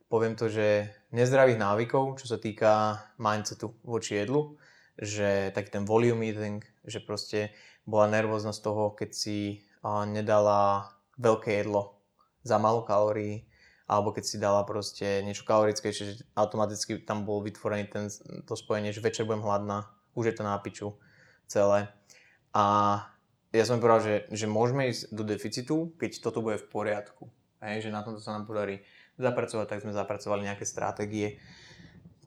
[0.10, 4.58] poviem to, že nezdravých návykov, čo sa týka mindsetu voči jedlu,
[5.00, 7.54] že taký ten volume eating, že proste
[7.88, 11.98] bola nervózna z toho, keď si nedala veľké jedlo
[12.46, 13.50] za málo kalórií,
[13.90, 18.06] alebo keď si dala proste niečo kalorické, čiže automaticky tam bol vytvorený ten,
[18.46, 20.62] to spojenie, že večer budem hladná, už je to na
[21.50, 21.90] celé.
[22.54, 22.66] A
[23.50, 27.30] ja som povedal, že, že môžeme ísť do deficitu, keď toto bude v poriadku.
[27.60, 28.80] Hej, že na tomto sa nám podarí
[29.20, 31.42] zapracovať, tak sme zapracovali nejaké stratégie.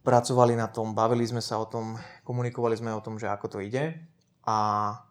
[0.03, 3.59] pracovali na tom, bavili sme sa o tom, komunikovali sme o tom, že ako to
[3.63, 3.97] ide
[4.43, 4.57] a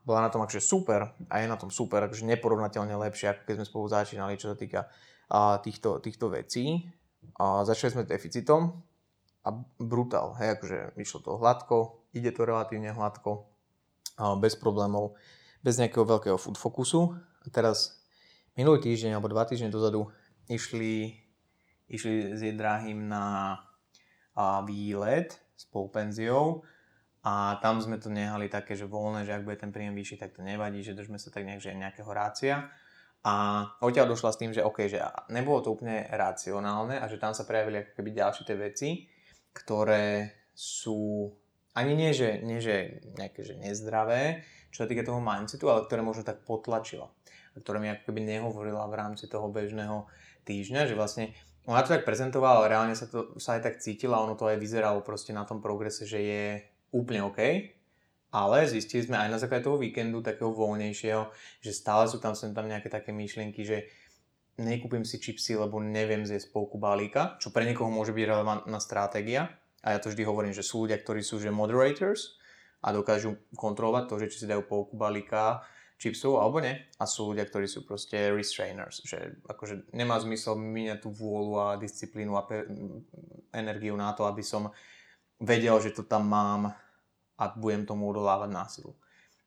[0.03, 3.55] bola na tom akože super a je na tom super, akože neporovnateľne lepšie, ako keď
[3.55, 4.91] sme spolu začínali, čo sa týka
[5.31, 6.91] a, týchto, týchto vecí.
[7.39, 8.83] A začali sme deficitom
[9.47, 13.47] a brutál, hej, akože išlo to hladko, ide to relatívne hladko,
[14.19, 15.15] a bez problémov,
[15.61, 17.13] bez nejakého veľkého food fokusu.
[17.41, 18.01] A teraz
[18.57, 20.09] minulý týždeň alebo dva týždne dozadu
[20.49, 21.15] išli,
[21.89, 23.57] išli s Jedráhym na
[24.35, 26.65] a, výlet s poupenziou
[27.21, 30.33] a tam sme to nehali také, že voľné, že ak bude ten príjem vyšší, tak
[30.33, 32.73] to nevadí, že držme sa tak nejak, že nejakého rácia.
[33.21, 34.97] A odtiaľ došla s tým, že OK, že
[35.29, 38.89] nebolo to úplne racionálne a že tam sa prejavili ako keby ďalšie tie veci,
[39.53, 41.29] ktoré sú
[41.77, 44.41] ani nie, že, nie, že nejaké že nezdravé,
[44.71, 47.11] čo sa týka toho mindsetu, ale ktoré možno tak potlačila.
[47.51, 50.07] A ktoré mi ako keby nehovorila v rámci toho bežného
[50.47, 51.35] týždňa, že vlastne
[51.69, 54.57] ona to tak prezentovala, ale reálne sa, to, sa aj tak cítila, ono to aj
[54.57, 56.43] vyzeralo proste na tom progrese, že je
[56.89, 57.39] úplne OK,
[58.31, 61.29] ale zistili sme aj na základe toho víkendu takého voľnejšieho,
[61.61, 63.91] že stále sú tam sem tam nejaké také myšlienky, že
[64.57, 69.51] nekúpim si čipsy, lebo neviem zjesť polku balíka, čo pre niekoho môže byť relevantná stratégia.
[69.81, 72.40] A ja to vždy hovorím, že sú ľudia, ktorí sú že moderators
[72.81, 75.61] a dokážu kontrolovať to, že či si dajú polku balíka
[76.01, 76.73] čipsov alebo nie.
[76.97, 81.67] A sú ľudia, ktorí sú proste restrainers, že akože nemá zmysel míňať tú vôľu a
[81.77, 82.65] disciplínu a pe-
[83.53, 84.73] energiu na to, aby som
[85.37, 86.73] vedel, že to tam mám
[87.37, 88.93] a budem tomu odolávať násilu.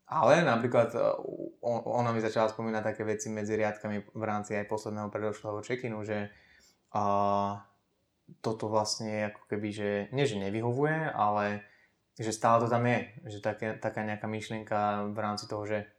[0.04, 1.00] Ale napríklad e,
[1.64, 6.28] ona mi začala spomínať také veci medzi riadkami v rámci aj posledného predošlého check-inu, že
[6.94, 7.02] a,
[8.44, 11.64] toto vlastne ako keby, že nie že nevyhovuje, ale
[12.18, 13.10] že stále to tam je.
[13.26, 15.90] Že také, taká nejaká myšlienka v rámci toho, že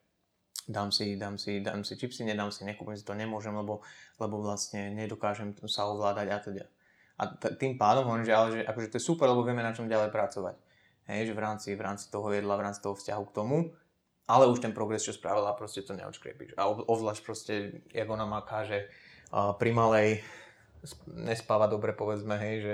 [0.66, 3.86] dám si, dám si, dám si čipsy, nedám si, nekúpim si to, nemôžem, lebo,
[4.18, 6.66] lebo vlastne nedokážem sa ovládať a teda.
[7.16, 9.72] A t- tým pádom hovorím, že, ale že akože to je super, lebo vieme na
[9.72, 10.56] čom ďalej pracovať.
[11.06, 13.58] Hej, že v rámci, v rámci toho jedla, v rámci toho vzťahu k tomu,
[14.26, 16.58] ale už ten progres, čo spravila, proste to neodškriepíš.
[16.58, 17.54] A ovlášť proste,
[17.94, 18.90] jak ona maká, že
[19.30, 20.26] pri malej
[21.06, 22.74] nespáva dobre, povedzme, hej, že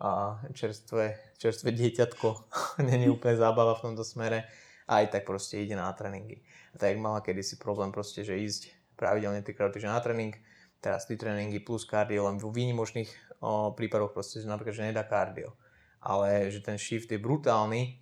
[0.00, 2.26] a čerstvé, čerstvé dieťatko
[2.88, 4.48] není úplne zábava v tomto smere
[4.88, 6.42] a aj tak proste ide na tréningy.
[6.74, 10.34] A tak mala kedysi problém proste, že ísť pravidelne trikrát na tréning,
[10.80, 15.04] teraz tri tréningy plus kardio, len v výnimočných o, prípadoch proste, že napríklad, že nedá
[15.04, 15.54] kardio.
[16.00, 18.00] Ale že ten shift je brutálny,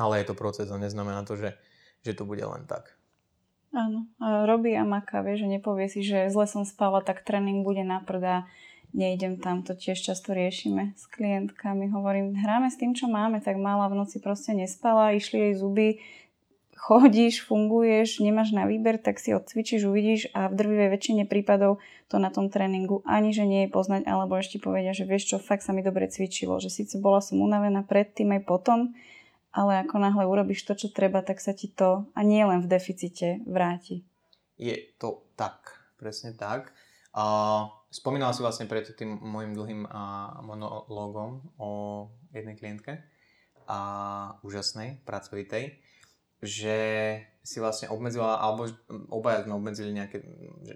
[0.00, 1.52] ale je to proces a neznamená to, že
[2.00, 2.96] že to bude len tak.
[3.70, 7.86] Áno, robí a maká, vie, že nepovie si, že zle som spala, tak tréning bude
[7.86, 8.50] na a
[8.92, 11.90] nejdem tam, to tiež často riešime s klientkami.
[11.90, 15.88] Hovorím, hráme s tým, čo máme, tak mala v noci proste nespala, išli jej zuby,
[16.80, 21.76] chodíš, funguješ, nemáš na výber, tak si odcvičíš, uvidíš a v drvivej väčšine prípadov
[22.08, 25.36] to na tom tréningu ani že nie je poznať, alebo ešte povedia, že vieš čo,
[25.36, 28.96] fakt sa mi dobre cvičilo, že síce bola som unavená predtým aj potom,
[29.52, 32.70] ale ako náhle urobíš to, čo treba, tak sa ti to, a nie len v
[32.70, 34.00] deficite, vráti.
[34.56, 36.72] Je to tak, presne tak.
[37.10, 39.82] Uh, spomínala si vlastne pred tým môjim dlhým
[40.46, 41.70] monológom o
[42.30, 43.02] jednej klientke
[43.66, 43.78] a
[44.46, 45.78] úžasnej, pracovitej,
[46.40, 46.78] že
[47.40, 48.70] si vlastne obmedzila, alebo
[49.10, 50.22] obaja sme obmedzili nejaké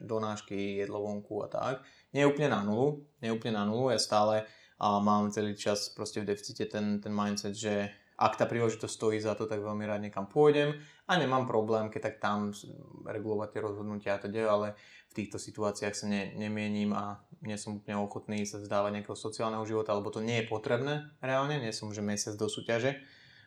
[0.03, 1.75] donášky, jedlo vonku a tak.
[2.11, 6.21] Nie úplne na nulu, nie úplne na nulu, ja stále uh, mám celý čas proste
[6.21, 10.07] v deficite ten, ten mindset, že ak tá príležitosť stojí za to, tak veľmi rád
[10.07, 10.79] niekam pôjdem
[11.11, 12.55] a nemám problém, keď tak tam
[13.03, 17.79] regulovať tie rozhodnutia a teda, ale v týchto situáciách sa ne, nemienim a nie som
[17.79, 21.95] úplne ochotný sa vzdávať nejakého sociálneho života, lebo to nie je potrebné reálne, nie som
[21.95, 22.99] že mesiac do súťaže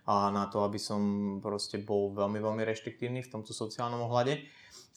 [0.07, 1.01] a na to, aby som
[1.43, 4.39] proste bol veľmi, veľmi reštriktívny v tomto sociálnom ohľade.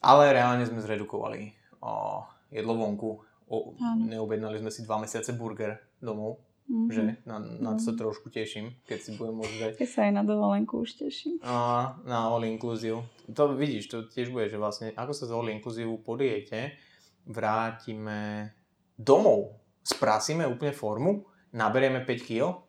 [0.06, 1.50] Ale reálne sme zredukovali
[1.82, 2.22] o,
[2.54, 3.10] jedlo vonku.
[3.50, 3.74] O,
[4.06, 6.38] neobjednali sme si dva mesiace burger domov
[6.70, 6.94] Mm-hmm.
[6.94, 7.98] Že na, na to sa mhm.
[7.98, 9.72] trošku teším, keď si budem môcť dať.
[9.82, 11.42] Keď sa aj na dovolenku už teším.
[11.42, 13.02] A na all inclusive.
[13.34, 16.78] To vidíš, to tiež bude, že vlastne ako sa z all inclusive podijete,
[17.26, 18.54] vrátime
[18.94, 22.62] domov, sprasíme úplne formu, naberieme 5 kg,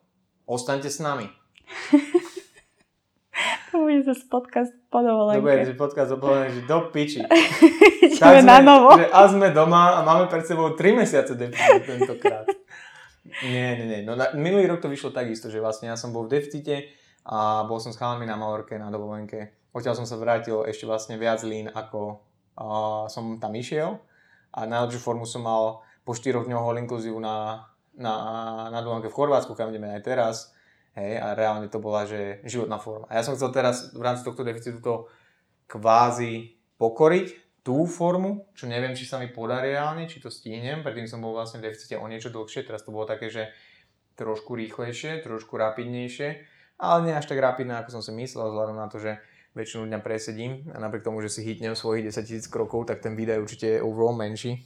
[0.50, 1.30] ostaňte s nami.
[3.70, 5.46] to bude zase podcast po dovolenke.
[5.46, 7.22] Dobre, že podcast o dovolenke, že do piči.
[8.22, 8.98] tak sme, na novo.
[8.98, 12.50] Že a sme doma a máme pred sebou 3 mesiace tentokrát.
[13.26, 14.00] Nie, nie, nie.
[14.02, 16.90] No, minulý rok to vyšlo takisto, že vlastne ja som bol v deficite
[17.22, 19.54] a bol som s chalami na Malorke na dovolenke.
[19.72, 22.18] Odtiaľ som sa vrátil ešte vlastne viac lín, ako
[22.58, 24.02] uh, som tam išiel.
[24.52, 28.14] A najlepšiu formu som mal po 4 dňoch all inclusive na, na,
[28.74, 30.36] na dovolenke v Chorvátsku, kam ideme aj teraz.
[30.92, 33.08] Hej, a reálne to bola, že životná forma.
[33.08, 35.08] A ja som chcel teraz v rámci tohto deficitu to
[35.72, 41.06] kvázi pokoriť, tú formu, čo neviem, či sa mi podarí reálne, či to stínem, predtým
[41.06, 43.54] som bol vlastne v deficite o niečo dlhšie, teraz to bolo také, že
[44.18, 46.42] trošku rýchlejšie, trošku rapidnejšie,
[46.82, 49.22] ale nie až tak rapidné, ako som si myslel, vzhľadom na to, že
[49.54, 53.14] väčšinu dňa presedím a napriek tomu, že si hitnem svojich 10 000 krokov, tak ten
[53.14, 54.66] výdaj určite je overall menší.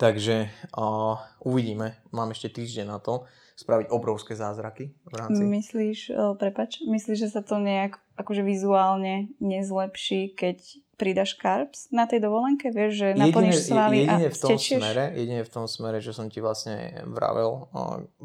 [0.00, 3.28] Takže uh, uvidíme, mám ešte týždeň na to
[3.60, 5.42] spraviť obrovské zázraky v rámci.
[5.44, 12.08] Myslíš, uh, prepač, myslíš, že sa to nejak akože vizuálne nezlepší, keď pridaš carbs na
[12.08, 12.72] tej dovolenke?
[12.72, 14.80] Vieš, že naplníš svaly jedine a v tom stečieš?
[14.80, 17.68] smere, jedine v tom smere, že som ti vlastne vravel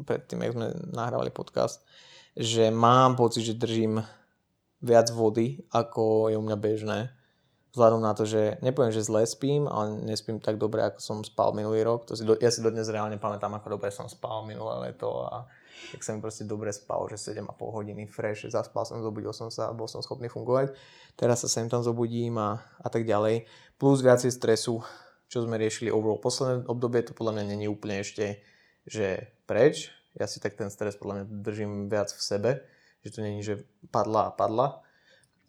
[0.02, 1.84] predtým, jak sme nahrávali podcast,
[2.32, 4.00] že mám pocit, že držím
[4.82, 6.98] viac vody, ako je u mňa bežné.
[7.72, 11.56] Vzhľadom na to, že nepoviem, že zle spím, ale nespím tak dobre, ako som spal
[11.56, 12.04] minulý rok.
[12.08, 15.48] To si do, ja si dodnes reálne pamätám, ako dobre som spal minulé leto a
[15.90, 19.74] tak sa mi proste dobre spal, že 7,5 hodiny fresh, zaspal som, zobudil som sa
[19.74, 20.76] bol som schopný fungovať.
[21.18, 23.50] Teraz sa sem tam zobudím a, a tak ďalej.
[23.80, 24.78] Plus viacej stresu,
[25.26, 26.22] čo sme riešili overall.
[26.22, 28.44] Posledné obdobie to podľa mňa není úplne ešte
[28.86, 29.94] že preč.
[30.18, 32.50] Ja si tak ten stres podľa mňa držím viac v sebe,
[33.00, 34.84] že to není, že padla a padla.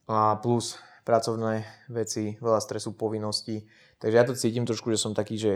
[0.07, 3.67] A plus pracovné veci, veľa stresu, povinností.
[3.99, 5.53] Takže ja to cítim trošku, že som taký, že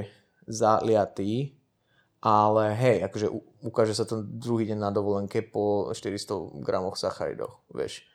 [0.47, 1.55] zaliatý,
[2.19, 3.27] ale hej, akože
[3.67, 8.07] ukáže sa to druhý deň na dovolenke po 400 gramoch sacharidoch, vieš.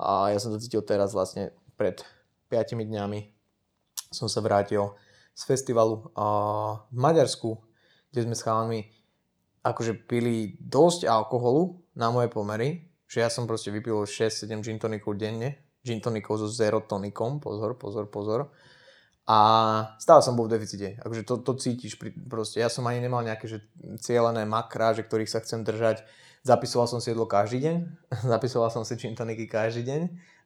[0.00, 2.00] A ja som to cítil teraz vlastne pred
[2.48, 3.34] 5 dňami
[4.14, 4.94] som sa vrátil
[5.34, 6.06] z festivalu
[6.88, 7.58] v Maďarsku,
[8.14, 8.80] kde sme s chalami
[9.66, 15.18] akože pili dosť alkoholu na moje pomery, že ja som proste vypil 6-7 gin tonikov
[15.18, 18.54] denne, gin tonikov so zero tonikom, pozor, pozor, pozor.
[19.24, 19.38] A
[19.96, 21.00] stále som bol v deficite.
[21.00, 21.96] Akože to, to cítiš.
[21.96, 22.60] Pri, proste.
[22.60, 23.64] Ja som ani nemal nejaké že
[23.96, 26.04] cieľené makra, že ktorých sa chcem držať.
[26.44, 27.76] Zapisoval som si jedlo každý deň.
[28.36, 30.00] Zapisoval som si gin toniky každý deň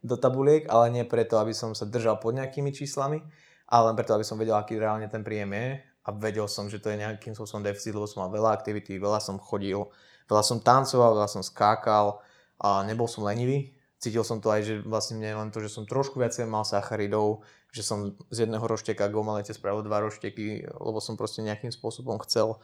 [0.06, 3.18] do tabuliek, ale nie preto, aby som sa držal pod nejakými číslami,
[3.66, 5.82] ale len preto, aby som vedel, aký reálne ten príjem je.
[6.06, 9.18] A vedel som, že to je nejakým spôsobom deficit, lebo som mal veľa aktivity, veľa
[9.18, 9.90] som chodil,
[10.30, 12.22] veľa som tancoval, veľa som skákal
[12.62, 15.82] a nebol som lenivý cítil som to aj, že vlastne mne len to, že som
[15.82, 20.98] trošku viacej mal sacharidov, že som z jedného rošteka k omalete spravil dva rošteky, lebo
[21.04, 22.56] som proste nejakým spôsobom chcel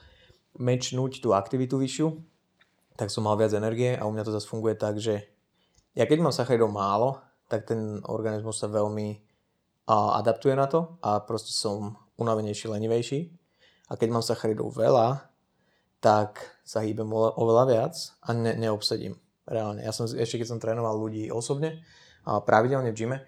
[0.57, 2.09] mečnúť tú aktivitu vyššiu,
[2.95, 5.27] tak som mal viac energie a u mňa to zase funguje tak, že
[5.95, 9.19] ja keď mám sacharidov málo, tak ten organizmus sa veľmi
[9.91, 13.31] a, adaptuje na to a proste som unavenejší, lenivejší.
[13.91, 15.29] A keď mám sacharidov veľa,
[16.01, 19.21] tak sa hýbem oveľa viac a ne, neobsedím.
[19.45, 19.85] Reálne.
[19.85, 21.85] Ja som ešte keď som trénoval ľudí osobne
[22.25, 23.19] a pravidelne v gyme,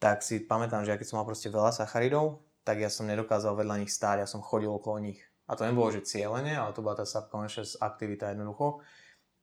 [0.00, 3.52] tak si pamätám, že ja keď som mal proste veľa sacharidov, tak ja som nedokázal
[3.52, 5.20] vedľa nich stáť, ja som chodil okolo nich.
[5.44, 8.80] A to nebolo, že cieľene, ale to bola tá subconscious aktivita jednoducho,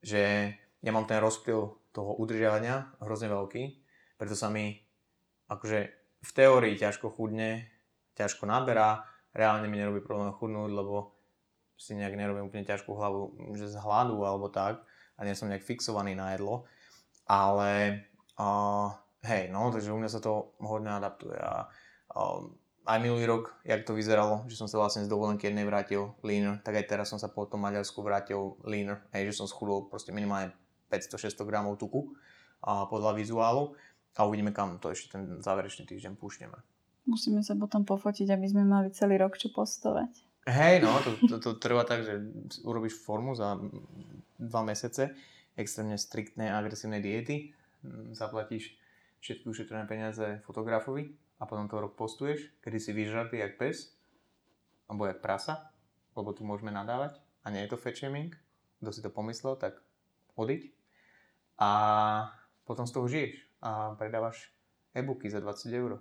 [0.01, 3.63] že ja mám ten rozptyl toho udržiavania hrozne veľký,
[4.17, 4.81] preto sa mi
[5.45, 5.79] akože
[6.25, 7.69] v teórii ťažko chudne,
[8.17, 9.05] ťažko naberá,
[9.37, 11.13] reálne mi nerobí problém chudnúť, lebo
[11.77, 14.81] si nejak nerobím úplne ťažkú hlavu, že z hladu alebo tak,
[15.17, 16.65] a nie som nejak fixovaný na jedlo.
[17.29, 18.01] Ale
[18.41, 18.89] uh,
[19.23, 21.65] hej, no, takže u mňa sa to hodne adaptuje a
[22.13, 22.45] uh,
[22.87, 26.63] aj minulý rok, jak to vyzeralo, že som sa vlastne z dovolenky jednej vrátil leaner,
[26.63, 30.15] tak aj teraz som sa po tom Maďarsku vrátil leaner, hej, že som schudol proste
[30.15, 30.55] minimálne
[30.87, 32.07] 500-600 gramov tuku
[32.63, 33.75] uh, podľa vizuálu
[34.17, 36.57] a uvidíme, kam to ešte ten záverečný týždeň púšneme.
[37.07, 40.27] Musíme sa potom pofotiť, aby sme mali celý rok čo postovať.
[40.47, 42.23] Hej, no, to, to, to trvá tak, že
[42.63, 43.59] urobíš formu za
[44.39, 45.11] dva mesiace
[45.59, 47.51] extrémne striktnej a agresívnej diety,
[48.13, 48.76] zaplatíš
[49.21, 53.93] všetky ušetrené peniaze fotografovi a potom to rok postuješ, kedy si vyžratý jak pes,
[54.87, 55.69] alebo jak prasa,
[56.15, 58.33] lebo tu môžeme nadávať a nie je to fat shaming,
[58.81, 59.77] kto si to pomyslel, tak
[60.37, 60.77] odiť
[61.57, 61.69] a
[62.65, 63.33] potom z toho žiješ
[63.65, 64.53] a predávaš
[64.93, 65.91] e-booky za 20 eur.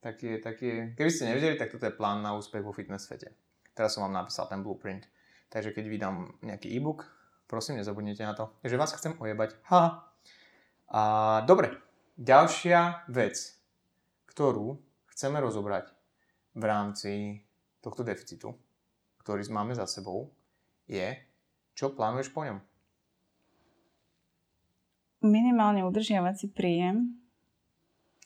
[0.00, 0.82] Taký je, taký je.
[0.94, 3.34] Keby ste nevedeli, tak toto je plán na úspech vo fitness svete.
[3.74, 5.10] Teraz som vám napísal ten blueprint.
[5.50, 7.10] Takže keď vydám nejaký e-book,
[7.50, 9.58] prosím, nezabudnite na to, že vás chcem ojebať.
[9.66, 10.05] Ha.
[10.90, 11.74] A dobre,
[12.14, 13.58] ďalšia vec,
[14.30, 14.78] ktorú
[15.10, 15.90] chceme rozobrať
[16.54, 17.12] v rámci
[17.82, 18.54] tohto deficitu,
[19.20, 20.30] ktorý máme za sebou,
[20.86, 21.18] je,
[21.74, 22.62] čo plánuješ po ňom?
[25.26, 27.18] Minimálne udržiavací príjem.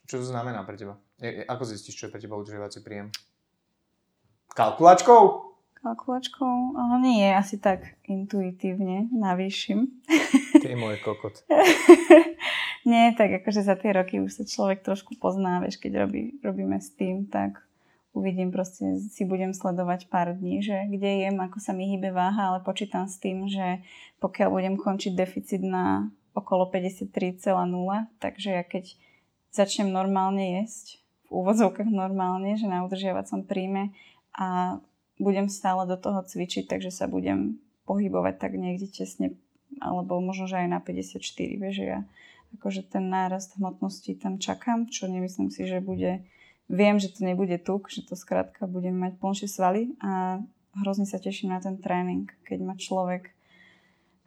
[0.05, 1.01] Čo to znamená pre teba?
[1.49, 3.09] Ako zistíš, čo je pre teba udržiavací príjem?
[4.53, 5.50] Kalkulačkou?
[5.81, 6.77] Kalkulačkou?
[6.77, 9.89] Ale nie, asi tak intuitívne navýšim.
[10.61, 11.41] Ty môj kokot.
[12.91, 16.77] nie, tak akože za tie roky už sa človek trošku pozná, vieš, keď robí, robíme
[16.77, 17.65] s tým, tak
[18.13, 22.53] uvidím proste, si budem sledovať pár dní, že kde jem, ako sa mi hýbe váha,
[22.53, 23.81] ale počítam s tým, že
[24.21, 27.41] pokiaľ budem končiť deficit na okolo 53,0,
[28.21, 28.95] takže ja keď
[29.49, 31.01] začnem normálne jesť,
[31.31, 33.95] v úvodzovkách normálne, že na udržiavacom príjme
[34.35, 34.79] a
[35.21, 39.37] budem stále do toho cvičiť, takže sa budem pohybovať tak niekde tesne,
[39.79, 41.21] alebo možno, že aj na 54,
[41.61, 42.03] vieš, ja
[42.59, 46.27] akože ten nárast hmotnosti tam čakám, čo nemyslím si, že bude,
[46.67, 50.43] viem, že to nebude tuk, že to skrátka budem mať plnšie svaly a
[50.83, 53.31] hrozne sa teším na ten tréning, keď má človek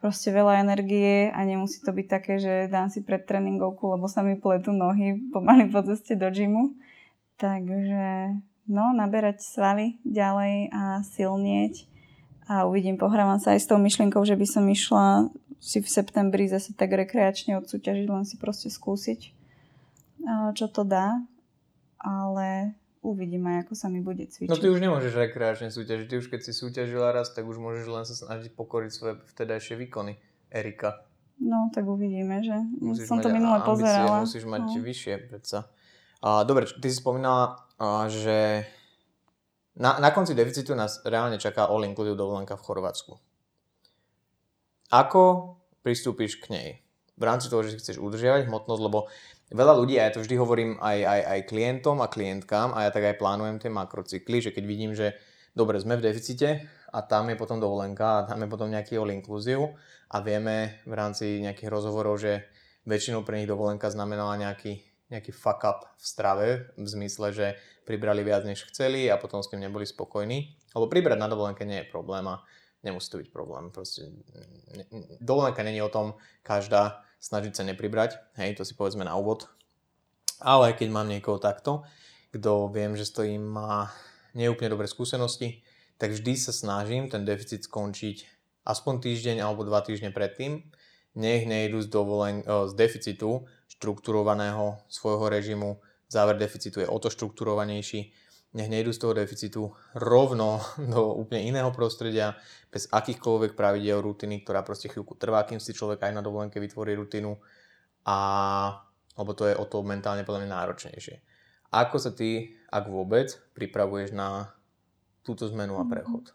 [0.04, 4.20] proste veľa energie a nemusí to byť také, že dám si pred tréningovku, lebo sa
[4.20, 6.76] mi pletú nohy pomaly po ceste do gymu.
[7.40, 8.36] Takže
[8.68, 11.88] no, naberať svaly ďalej a silnieť
[12.44, 15.32] a uvidím, pohrávam sa aj s tou myšlienkou, že by som išla
[15.64, 19.32] si v septembri zase tak rekreačne odsúťažiť, len si proste skúsiť,
[20.52, 21.24] čo to dá.
[22.04, 24.52] Ale uvidím aj, ako sa mi bude cvičiť.
[24.52, 26.04] No ty už nemôžeš rekreačne súťažiť.
[26.04, 29.80] Ty už keď si súťažila raz, tak už môžeš len sa snažiť pokoriť svoje vtedajšie
[29.80, 30.20] výkony.
[30.52, 31.00] Erika.
[31.40, 32.54] No, tak uvidíme, že?
[32.78, 34.22] Musíš Som to minule pozerala.
[34.22, 34.84] Musíš mať no.
[34.84, 35.66] vyššie, predsa.
[36.24, 37.68] Dobre, ty si spomínala,
[38.08, 38.64] že
[39.76, 43.12] na, na konci deficitu nás reálne čaká all inclusive dovolenka v Chorvátsku.
[44.88, 46.68] Ako pristúpiš k nej?
[47.20, 49.10] V rámci toho, že si chceš udržiavať hmotnosť, lebo
[49.52, 52.90] veľa ľudí, a ja to vždy hovorím aj, aj, aj klientom a klientkám, a ja
[52.90, 55.12] tak aj plánujem tie makrocykly, že keď vidím, že
[55.52, 59.12] dobre, sme v deficite a tam je potom dovolenka a tam je potom nejaký all
[59.12, 59.76] inclusive
[60.08, 62.48] a vieme v rámci nejakých rozhovorov, že
[62.88, 64.78] väčšinou pre nich dovolenka znamenala nejaký,
[65.14, 67.46] nejaký fuck up v strave, v zmysle, že
[67.86, 70.58] pribrali viac než chceli a potom s tým neboli spokojní.
[70.74, 72.42] Lebo pribrať na dovolenke nie je problém a
[72.82, 73.70] nemusí to byť problém.
[73.70, 74.10] Proste,
[75.22, 79.48] dovolenka není o tom, každá snažiť sa nepribrať, hej, to si povedzme na úvod.
[80.42, 81.86] Ale keď mám niekoho takto,
[82.34, 83.94] kto viem, že stojí má
[84.34, 85.62] neúplne dobré skúsenosti,
[85.96, 88.26] tak vždy sa snažím ten deficit skončiť
[88.66, 90.68] aspoň týždeň alebo dva týždne predtým.
[91.14, 93.46] Nech nejdu z, dovolen- z deficitu
[93.84, 95.76] štrukturovaného svojho režimu.
[96.08, 98.24] Záver deficitu je o to štrukturovanejší
[98.54, 100.62] nech nejdu z toho deficitu rovno
[100.94, 102.38] do úplne iného prostredia,
[102.70, 106.94] bez akýchkoľvek pravidel rutiny, ktorá proste chvíľku trvá, kým si človek aj na dovolenke vytvorí
[106.94, 107.36] rutinu
[108.06, 108.16] a
[109.14, 111.22] lebo to je o to mentálne podľa mňa náročnejšie.
[111.70, 114.50] Ako sa ty, ak vôbec, pripravuješ na
[115.22, 116.34] túto zmenu a prechod?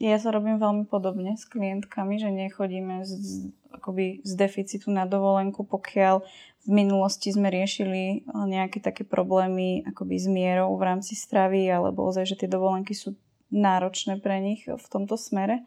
[0.00, 5.64] Ja sa robím veľmi podobne s klientkami, že nechodíme z, akoby z deficitu na dovolenku,
[5.64, 6.24] pokiaľ
[6.66, 12.08] v minulosti sme riešili eh, nejaké také problémy akoby s mierou v rámci stravy alebo
[12.08, 13.16] ozaj, že tie dovolenky sú
[13.48, 15.64] náročné pre nich v tomto smere.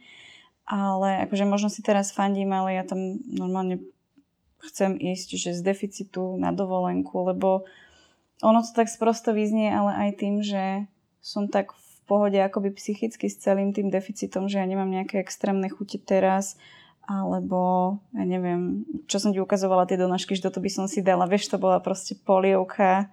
[0.70, 3.82] Ale akože možno si teraz fandím, ale ja tam normálne
[4.62, 7.66] chcem ísť že z deficitu na dovolenku, lebo
[8.46, 10.86] ono to tak sprosto vyznie, ale aj tým, že
[11.22, 15.70] som tak v pohode akoby psychicky s celým tým deficitom, že ja nemám nejaké extrémne
[15.70, 16.58] chute teraz,
[17.12, 21.28] alebo ja neviem, čo som ti ukazovala tie donožky, že toto by som si dala,
[21.28, 23.12] vieš, to bola proste polievka,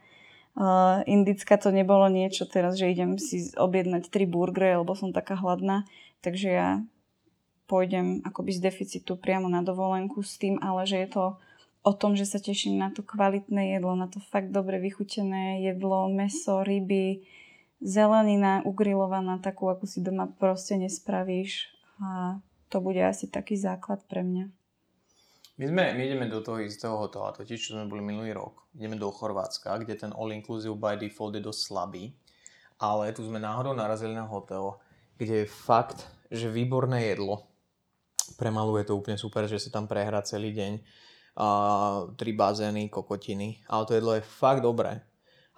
[0.55, 5.34] uh, indická to nebolo niečo teraz, že idem si objednať tri burgery, lebo som taká
[5.34, 5.82] hladná,
[6.22, 6.68] takže ja
[7.66, 11.24] pôjdem akoby z deficitu priamo na dovolenku s tým, ale že je to
[11.82, 16.07] o tom, že sa teším na to kvalitné jedlo, na to fakt dobre vychutené jedlo,
[16.07, 17.26] meso, ryby,
[17.82, 21.70] zelenina ugrilovaná, takú, ako si doma proste nespravíš.
[22.03, 22.38] A
[22.68, 24.52] to bude asi taký základ pre mňa.
[25.58, 28.70] My, sme, my ideme do toho istého hotela, totiž čo sme boli minulý rok.
[28.78, 32.14] Ideme do Chorvátska, kde ten all inclusive by default je dosť slabý.
[32.78, 34.78] Ale tu sme náhodou narazili na hotel,
[35.18, 37.50] kde je fakt, že výborné jedlo.
[38.38, 40.72] Pre malú je to úplne super, že si tam prehrá celý deň.
[41.38, 43.66] Uh, tri bazény, kokotiny.
[43.66, 45.02] Ale to jedlo je fakt dobré.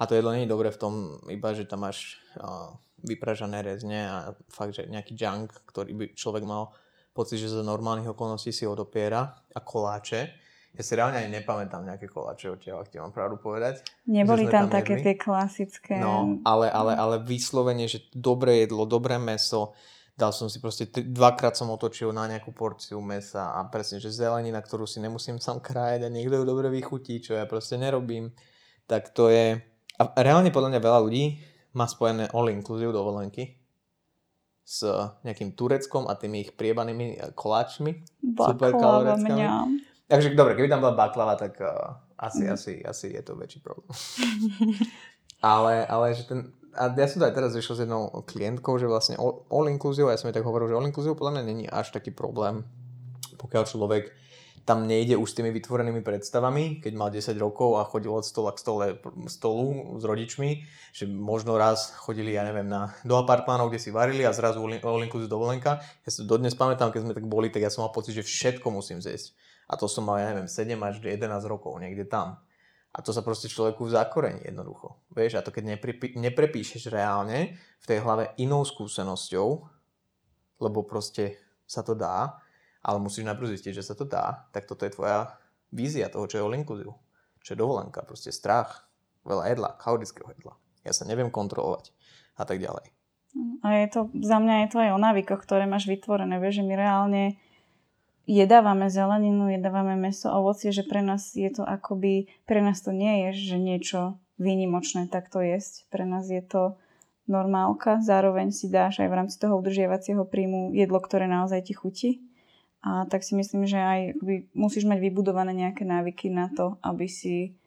[0.00, 2.72] A to jedlo nie je dobré v tom, iba že tam máš uh,
[3.04, 6.72] vypražané rezne a fakt, že nejaký junk, ktorý by človek mal
[7.12, 10.20] pocit, že za normálnych okolností si odopiera a koláče.
[10.70, 13.82] Ja si reálne ani nepamätám nejaké koláče odtiaľ, ak ti mám pravdu povedať.
[14.06, 15.04] Neboli tam, tam také jedli.
[15.10, 15.98] tie klasické.
[15.98, 19.74] No, ale, ale, ale vyslovene, že dobré jedlo, dobré meso,
[20.14, 24.62] dal som si proste, dvakrát som otočil na nejakú porciu mesa a presne, že zelenina,
[24.62, 28.30] ktorú si nemusím sám krájať a niekto ju dobre vychutí, čo ja proste nerobím,
[28.86, 29.58] tak to je...
[29.98, 31.24] A reálne podľa mňa veľa ľudí
[31.74, 33.59] má spojené all inclusive dovolenky,
[34.70, 34.86] s
[35.26, 38.06] nejakým Tureckom a tými ich priebanými eh, koláčmi.
[38.22, 39.18] Baklava
[40.06, 42.50] Takže dobre, keby tam bola baklava, tak uh, asi, mm.
[42.50, 43.86] asi, asi je to väčší problém.
[45.54, 48.90] ale, ale že ten, a ja som to aj teraz vyšiel s jednou klientkou, že
[48.90, 51.64] vlastne all, all inclusive, ja som jej tak hovoril, že all inclusive podľa mňa není
[51.70, 52.66] až taký problém,
[53.38, 54.10] pokiaľ človek
[54.64, 58.52] tam nejde už s tými vytvorenými predstavami, keď mal 10 rokov a chodil od stola
[58.52, 58.86] k stole,
[59.26, 60.50] stolu s rodičmi,
[60.92, 65.04] že možno raz chodili, ja neviem, na, do apartmánov, kde si varili a zrazu all
[65.04, 65.80] inclusive dovolenka.
[66.04, 68.68] Ja si dodnes pamätám, keď sme tak boli, tak ja som mal pocit, že všetko
[68.68, 69.32] musím zjesť.
[69.70, 72.42] A to som mal, ja neviem, 7 až 11 rokov, niekde tam.
[72.90, 74.98] A to sa proste človeku zakorení jednoducho.
[75.14, 79.48] Vieš, a to keď neprepí, neprepíšeš reálne v tej hlave inou skúsenosťou,
[80.58, 81.38] lebo proste
[81.70, 82.42] sa to dá,
[82.80, 85.36] ale musíš najprv zistiť, že sa to dá, tak toto je tvoja
[85.70, 86.92] vízia toho, čo je all inclusive.
[87.40, 88.88] Čo je dovolenka, proste strach,
[89.24, 90.54] veľa jedla, chaotického jedla.
[90.84, 91.92] Ja sa neviem kontrolovať
[92.36, 92.92] a tak ďalej.
[93.60, 96.40] A je to, za mňa je to aj o návykoch, ktoré máš vytvorené.
[96.40, 97.22] Vieš, že my reálne
[98.24, 103.28] jedávame zeleninu, jedávame meso, ovocie, že pre nás je to akoby, pre nás to nie
[103.28, 104.00] je, že niečo
[104.40, 105.86] výnimočné takto jesť.
[105.92, 106.80] Pre nás je to
[107.30, 112.10] normálka, zároveň si dáš aj v rámci toho udržiavacieho príjmu jedlo, ktoré naozaj ti chutí.
[112.80, 114.00] A tak si myslím, že aj
[114.56, 117.60] musíš mať vybudované nejaké návyky na to, aby si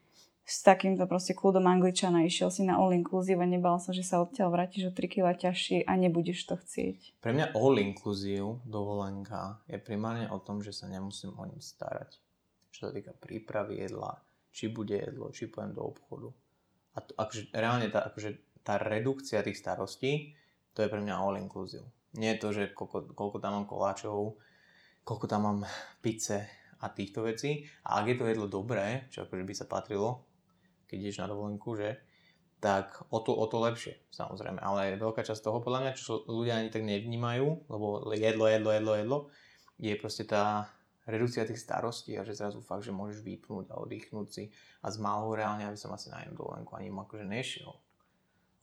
[0.44, 4.20] s takýmto proste kľudom angličana išiel si na all inclusive a nebal sa, že sa
[4.20, 7.24] odtiaľ vrátiš o 3 kg ťažší a nebudeš to chcieť.
[7.24, 12.20] Pre mňa all inclusive dovolenka je primárne o tom, že sa nemusím o ním starať.
[12.76, 14.20] Čo sa týka prípravy jedla,
[14.52, 16.28] či bude jedlo, či pojem do obchodu.
[16.94, 20.36] A to, akože, reálne tá, akože, tá redukcia tých starostí,
[20.76, 21.88] to je pre mňa all inclusive.
[22.20, 24.36] Nie je to, že koľko, koľko tam mám koláčov,
[25.04, 25.60] koľko tam mám
[26.00, 26.48] pice
[26.84, 27.64] a týchto vecí.
[27.88, 30.28] A ak je to jedlo dobré, čo akože by sa patrilo,
[30.88, 32.00] keď ideš na dovolenku, že?
[32.64, 34.60] Tak o to, o to lepšie, samozrejme.
[34.64, 38.94] Ale veľká časť toho, podľa mňa, čo ľudia ani tak nevnímajú, lebo jedlo, jedlo, jedlo,
[38.96, 39.18] jedlo,
[39.76, 40.72] je proste tá
[41.04, 44.44] redukcia tých starostí a že zrazu fakt, že môžeš vypnúť a oddychnúť si
[44.80, 47.76] a z malou reálne, aby som asi na dovolenku ani akože nešiel.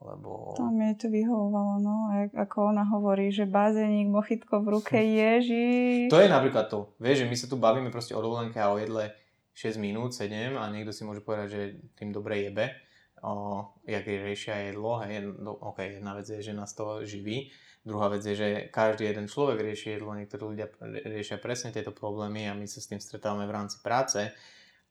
[0.01, 0.57] Lebo...
[0.57, 2.09] To mi to vyhovovalo, no.
[2.33, 6.09] Ako ona hovorí, že bazénik, mochitko v ruke, ježi.
[6.09, 6.97] To je napríklad to.
[6.97, 9.13] Vieš, že my sa tu bavíme proste o dovolenke a o jedle
[9.53, 11.63] 6 minút, 7 a niekto si môže povedať, že
[12.01, 12.73] tým dobre jebe,
[13.21, 17.53] o, jak riešia jedlo, hej, no, ok, jedna vec je, že nás to živí,
[17.85, 20.73] druhá vec je, že každý jeden človek rieši jedlo, niektorí ľudia
[21.05, 24.33] riešia presne tieto problémy a my sa s tým stretávame v rámci práce,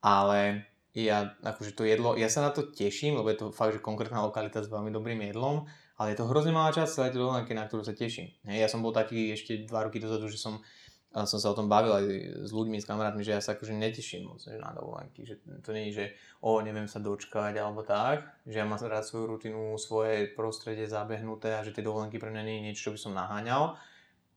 [0.05, 3.81] ale ja, akože to jedlo, ja sa na to teším, lebo je to fakt, že
[3.83, 5.69] konkrétna lokalita s veľmi dobrým jedlom,
[6.01, 8.33] ale je to hrozne malá časť celej dovolenky, na ktorú sa teším.
[8.49, 10.63] Hej, ja som bol taký ešte dva roky dozadu, že som
[11.09, 12.05] som sa o tom bavil aj
[12.45, 15.73] s ľuďmi, s kamarátmi, že ja sa akože neteším moc že na dovolenky, že to
[15.73, 16.05] nie je, že
[16.45, 21.57] o, neviem sa dočkať alebo tak, že ja mám rád svoju rutinu, svoje prostredie zabehnuté
[21.57, 23.73] a že tie dovolenky pre mňa nie je niečo, čo by som naháňal.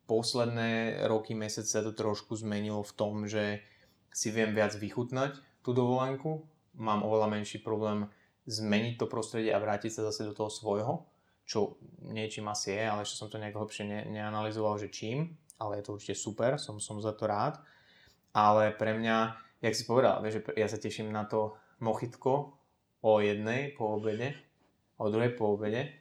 [0.09, 3.61] Posledné roky, mesiace sa to trošku zmenilo v tom, že
[4.09, 6.43] si viem viac vychutnať tú dovolenku,
[6.77, 8.11] mám oveľa menší problém
[8.45, 11.07] zmeniť to prostredie a vrátiť sa zase do toho svojho,
[11.47, 15.79] čo niečím asi je, ale ešte som to nejak hlbšie ne- neanalizoval, že čím ale
[15.79, 17.63] je to určite super, som, som za to rád.
[18.35, 22.59] Ale pre mňa, jak si povedal, vieš, že ja sa teším na to mochitko
[23.07, 24.35] o jednej po obede,
[24.99, 25.95] o druhej po obede,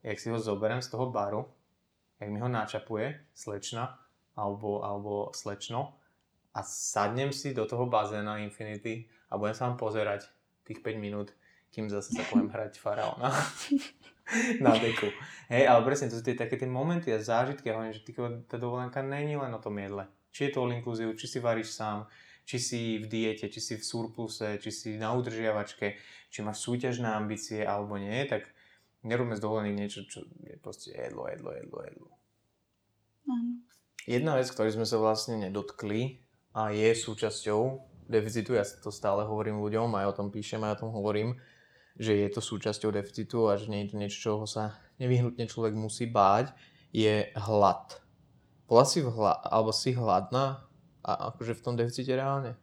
[0.00, 1.44] jak si ho zoberiem z toho baru,
[2.16, 4.00] jak mi ho načapuje slečna
[4.32, 6.00] alebo, alebo slečno
[6.52, 10.28] a sadnem si do toho bazéna Infinity a budem sa vám pozerať
[10.68, 11.32] tých 5 minút,
[11.72, 13.32] kým zase sa poviem hrať faraóna.
[14.64, 15.10] na deku.
[15.50, 18.04] Hej, ale presne, to sú tie také tie momenty a zážitky a hovorím, že
[18.48, 20.08] tá dovolenka není len o tom jedle.
[20.32, 22.08] Či je to all inclusive, či si varíš sám,
[22.48, 25.98] či si v diete, či si v surpluse, či si na udržiavačke,
[26.32, 28.48] či máš súťažné ambície alebo nie, tak
[29.04, 32.10] nerobme z dovolených niečo, čo je proste jedlo, jedlo, jedlo, jedlo.
[33.28, 33.60] Áno.
[34.02, 36.21] Jedna vec, ktorej sme sa vlastne nedotkli
[36.52, 37.60] a je súčasťou
[38.08, 41.40] deficitu, ja to stále hovorím ľuďom, aj o tom píšem, aj o tom hovorím,
[41.96, 45.72] že je to súčasťou deficitu a že nie je to niečo, čoho sa nevyhnutne človek
[45.72, 46.52] musí báť,
[46.92, 48.00] je hlad.
[48.68, 50.64] Bola si hla, alebo si hladná
[51.04, 52.56] a akože v tom deficite reálne?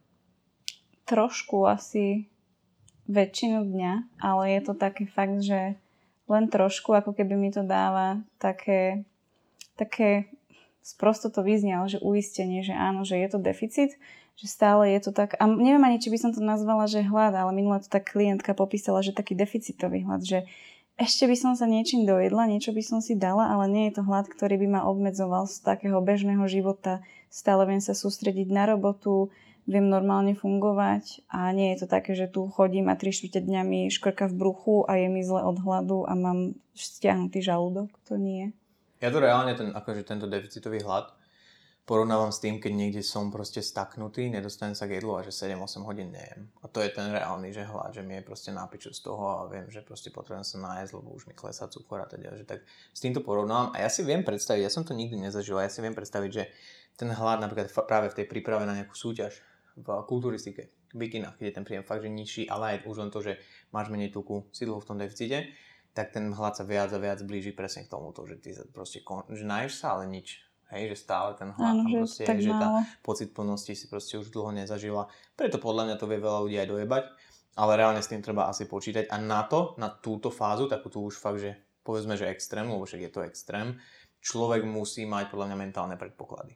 [1.09, 2.29] Trošku asi
[3.09, 5.77] väčšinu dňa, ale je to taký fakt, že
[6.29, 9.01] len trošku, ako keby mi to dáva také,
[9.73, 10.29] také
[10.81, 13.95] sprosto to vyznelo, že uistenie, že áno, že je to deficit,
[14.39, 17.35] že stále je to tak, a neviem ani, či by som to nazvala, že hlad,
[17.35, 20.47] ale minule to tak klientka popísala, že taký deficitový hlad, že
[20.99, 24.03] ešte by som sa niečím dojedla, niečo by som si dala, ale nie je to
[24.03, 26.99] hlad, ktorý by ma obmedzoval z takého bežného života.
[27.31, 29.31] Stále viem sa sústrediť na robotu,
[29.63, 33.93] viem normálne fungovať a nie je to také, že tu chodím a tri štvrte dňa
[33.95, 37.95] škrka v bruchu a je mi zle od hladu a mám stiahnutý žalúdok.
[38.11, 38.51] To nie.
[38.99, 41.15] Ja to reálne, ten, akože tento deficitový hlad,
[41.89, 45.89] porovnávam s tým, keď niekde som proste staknutý, nedostanem sa k jedlu a že 7-8
[45.89, 46.45] hodín nejem.
[46.61, 49.49] A to je ten reálny, že hlad, že mi je proste nápiču z toho a
[49.49, 52.61] viem, že proste potrebujem sa nájsť, lebo už mi klesá cukor a teda, že tak
[52.93, 53.73] s týmto porovnávam.
[53.73, 56.43] A ja si viem predstaviť, ja som to nikdy nezažil, ja si viem predstaviť, že
[56.93, 59.41] ten hlad napríklad práve v tej príprave na nejakú súťaž
[59.73, 63.09] v kulturistike, v bikinách, keď je ten príjem fakt, že nižší, ale aj už len
[63.09, 63.41] to, že
[63.73, 65.49] máš menej tuku, si dlho v tom deficite,
[65.93, 69.01] tak ten hlad sa viac a viac blíži presne k tomuto, že ty sa proste,
[69.01, 69.25] kon...
[69.29, 72.85] že náješ sa, ale nič Hej, že stále ten hlad tam proste je, že tá
[73.01, 75.09] pocit plnosti si proste už dlho nezažila.
[75.33, 77.03] Preto podľa mňa to vie veľa ľudí aj dojebať,
[77.57, 79.09] ale reálne s tým treba asi počítať.
[79.09, 82.85] A na to, na túto fázu, takú tu už fakt, že povedzme, že extrém, lebo
[82.85, 83.81] však je to extrém,
[84.21, 86.53] človek musí mať podľa mňa mentálne predpoklady.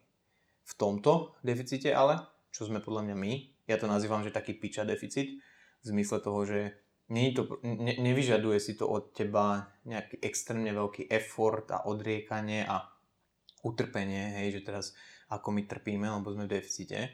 [0.63, 2.23] v tomto deficite ale,
[2.53, 3.33] čo sme podľa mňa my,
[3.67, 5.41] ja to nazývam, že taký piča deficit,
[5.83, 6.59] v zmysle toho, že
[7.13, 12.89] nie to, ne, nevyžaduje si to od teba nejaký extrémne veľký effort a odriekanie a
[13.61, 14.85] utrpenie, hej, že teraz
[15.29, 17.13] ako my trpíme, lebo sme v deficite.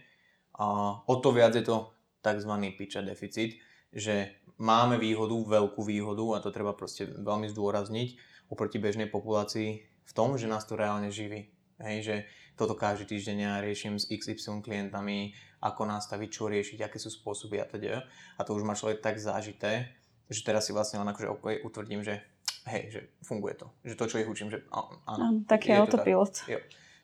[0.56, 0.66] A
[1.04, 1.92] o to viac je to
[2.24, 2.54] tzv.
[2.80, 3.60] piča deficit,
[3.92, 8.10] že máme výhodu, veľkú výhodu a to treba proste veľmi zdôrazniť
[8.50, 11.59] oproti bežnej populácii v tom, že nás to reálne živí.
[11.80, 12.16] Hej, že
[12.60, 15.32] toto každý týždeň ja riešim s XY klientami,
[15.64, 18.04] ako nastaviť, čo riešiť, aké sú spôsoby a teda.
[18.36, 19.96] A to už má človek tak zážité,
[20.28, 22.20] že teraz si vlastne len akože okay, utvrdím, že
[22.68, 23.72] hej, že funguje to.
[23.88, 25.44] Že to, čo ich učím, že áno.
[25.48, 26.36] Taký autopilot.
[26.46, 26.60] Tak, jo,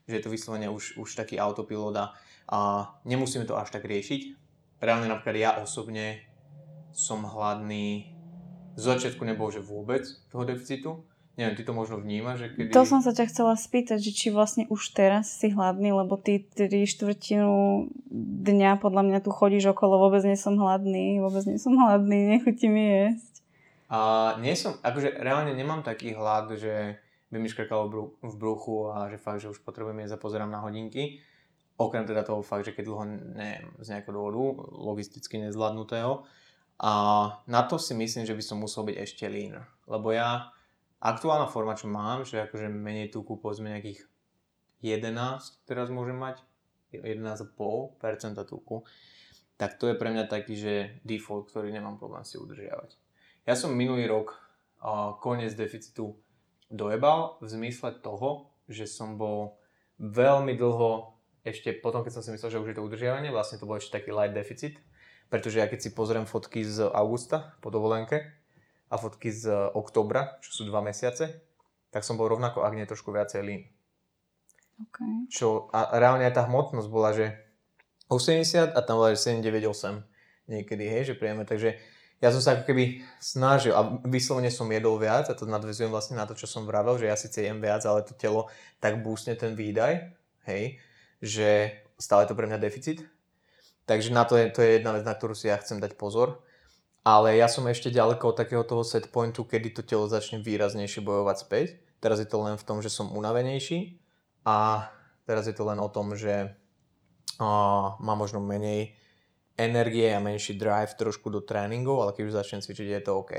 [0.05, 2.05] že je to vyslovene už, už taký autopilot a,
[2.51, 2.57] a
[3.07, 4.36] nemusíme to až tak riešiť.
[4.84, 6.19] Reálne napríklad ja osobne
[6.91, 8.11] som hladný
[8.76, 11.03] z začiatku nebol, že vôbec toho deficitu,
[11.36, 12.72] Neviem, ty to možno vnímaš, že kedy...
[12.72, 16.48] To som sa ťa chcela spýtať, že či vlastne už teraz si hladný, lebo ty
[16.48, 17.92] tri štvrtinu
[18.48, 22.72] dňa podľa mňa tu chodíš okolo, vôbec nie som hladný, vôbec nie som hladný, nechutí
[22.72, 23.44] mi jesť.
[23.92, 24.00] A
[24.40, 29.20] nie som, akože reálne nemám taký hlad, že by mi škrkalo v bruchu a že
[29.20, 31.20] fakt, že už potrebujem jesť a pozerám na hodinky.
[31.76, 33.04] Okrem teda toho fakt, že keď dlho
[33.36, 36.24] neviem, z nejakého dôvodu, logisticky nezvládnutého.
[36.80, 36.92] A
[37.44, 39.60] na to si myslím, že by som musel byť ešte lean.
[39.84, 40.56] Lebo ja
[41.00, 44.06] aktuálna forma, čo mám, že akože menej tuku, povedzme nejakých
[44.84, 46.43] 11, teraz môžem mať,
[46.96, 48.00] 11,5%
[48.48, 48.88] tuku,
[49.56, 50.74] tak to je pre mňa taký, že
[51.04, 52.96] default, ktorý nemám problém si udržiavať.
[53.48, 56.16] Ja som minulý rok uh, koniec deficitu
[56.72, 59.60] dojebal v zmysle toho, že som bol
[60.02, 61.16] veľmi dlho,
[61.46, 64.02] ešte potom, keď som si myslel, že už je to udržiavanie, vlastne to bol ešte
[64.02, 64.82] taký light deficit,
[65.30, 68.34] pretože ja keď si pozriem fotky z augusta po dovolenke,
[68.90, 71.42] a fotky z oktobra, čo sú dva mesiace,
[71.90, 73.64] tak som bol rovnako, ak nie trošku viacej lean.
[74.76, 75.32] Okay.
[75.32, 77.32] Čo, a reálne aj tá hmotnosť bola, že
[78.12, 80.04] 80 a tam bola 798
[80.52, 81.48] niekedy, hej, že príjeme.
[81.48, 81.80] Takže
[82.20, 86.20] ja som sa ako keby snažil a vyslovene som jedol viac a to nadvezujem vlastne
[86.20, 89.36] na to, čo som vravel, že ja síce jem viac, ale to telo tak búsne
[89.36, 90.16] ten výdaj,
[90.48, 90.80] hej,
[91.20, 93.04] že stále to pre mňa deficit.
[93.86, 96.42] Takže na to je, to je jedna vec, na ktorú si ja chcem dať pozor
[97.06, 101.06] ale ja som ešte ďaleko od takého toho set pointu, kedy to telo začne výraznejšie
[101.06, 101.68] bojovať späť.
[102.01, 104.01] Teraz je to len v tom, že som unavenejší
[104.41, 104.89] a
[105.30, 106.49] teraz je to len o tom, že
[107.38, 108.97] uh, mám možno menej
[109.53, 113.34] energie a menší drive trošku do tréningov, ale keď už začnem cvičiť, je to OK.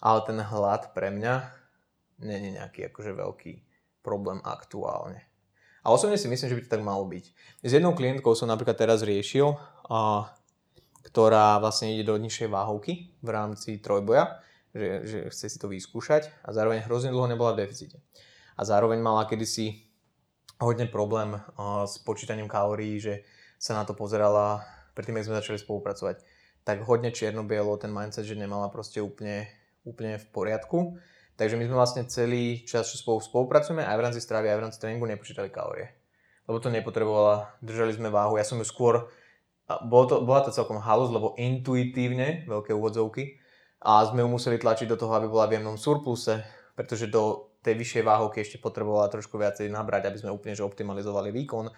[0.00, 1.34] Ale ten hlad pre mňa
[2.24, 3.52] nie nejaký akože veľký
[4.00, 5.20] problém aktuálne.
[5.84, 7.24] A osobne si myslím, že by to tak malo byť.
[7.60, 10.24] S jednou klientkou som napríklad teraz riešil, uh,
[11.04, 14.40] ktorá vlastne ide do nižšej váhovky v rámci trojboja,
[14.72, 18.00] že, že chce si to vyskúšať a zároveň hrozne dlho nebola v deficite.
[18.56, 19.84] A zároveň mala kedysi
[20.58, 23.22] hodne problém uh, s počítaním kalórií, že
[23.60, 24.64] sa na to pozerala
[24.96, 26.16] predtým, ako sme začali spolupracovať,
[26.64, 29.50] tak hodne čierno-bielo ten mindset, že nemala proste úplne,
[29.84, 30.96] úplne v poriadku.
[31.34, 34.64] Takže my sme vlastne celý čas, čo spolu spolupracujeme, aj v rámci stravy, aj v
[34.70, 35.90] rámci tréningu nepočítali kalórie.
[36.46, 38.38] Lebo to nepotrebovala, držali sme váhu.
[38.38, 39.10] Ja som ju skôr
[39.84, 43.40] bolo to, bola to celkom halus, lebo intuitívne, veľké úvodzovky,
[43.84, 46.40] a sme ju museli tlačiť do toho, aby bola v jemnom surpluse,
[46.72, 51.28] pretože do tej vyššej váhovky ešte potrebovala trošku viacej nabrať, aby sme úplne že optimalizovali
[51.32, 51.68] výkon.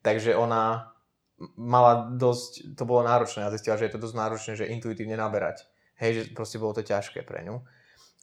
[0.00, 0.92] Takže ona
[1.56, 5.68] mala dosť, to bolo náročné a zistila, že je to dosť náročné, že intuitívne naberať.
[6.00, 7.60] Hej, že proste bolo to ťažké pre ňu.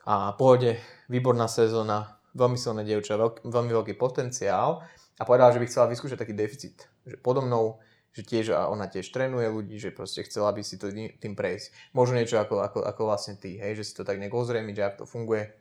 [0.10, 4.82] A pohode, výborná sezóna, veľmi silné dievča, veľk, veľmi veľký potenciál
[5.18, 6.90] a povedala, že by chcela vyskúšať taký deficit.
[7.06, 7.82] Že podo mnou
[8.18, 11.94] že tiež a ona tiež trénuje ľudí, že proste chcela by si to tým prejsť.
[11.94, 14.98] Možno niečo ako, ako, ako vlastne ty, hej, že si to tak nejak že ako
[14.98, 15.54] to funguje,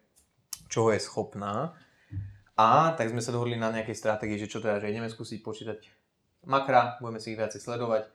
[0.72, 1.76] čoho je schopná.
[2.56, 5.84] A tak sme sa dohodli na nejakej stratégii, že čo teda, že ideme skúsiť počítať
[6.48, 8.08] makra, budeme si ich viacej sledovať,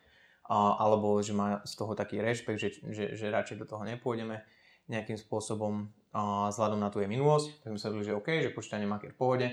[0.49, 4.41] a, alebo že má z toho taký rešpekt, že, že, že radšej do toho nepôjdeme
[4.89, 7.61] nejakým spôsobom a, vzhľadom na tú jej minulosť.
[7.61, 9.47] Tak sme sa dohodli, že OK, že počítanie maky v pohode.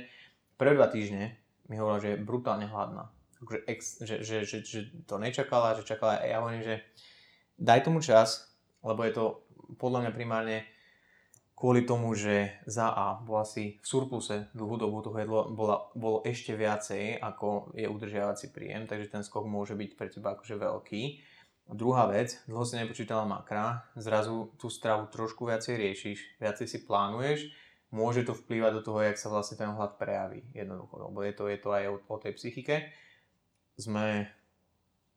[0.57, 1.37] Prvé dva týždne
[1.69, 3.13] mi hovorila, že je brutálne hladná
[3.43, 6.83] akože ex, že, že, že, že to nečakala, že čakala ja hovorím, že
[7.59, 8.51] daj tomu čas,
[8.83, 9.25] lebo je to
[9.77, 10.57] podľa mňa primárne
[11.59, 16.23] kvôli tomu, že za A bola si v surpluse dlhú dobu, toho jedlo bola, bolo
[16.23, 21.03] ešte viacej, ako je udržiavací príjem, takže ten skok môže byť pre teba akože veľký.
[21.69, 26.79] A druhá vec, dlho si nepočítala makra, zrazu tú stravu trošku viacej riešiš, viacej si
[26.87, 27.51] plánuješ,
[27.91, 31.45] môže to vplývať do toho, jak sa vlastne ten hlad prejaví jednoducho, lebo je to,
[31.51, 32.89] je to aj o, o tej psychike
[33.79, 34.27] sme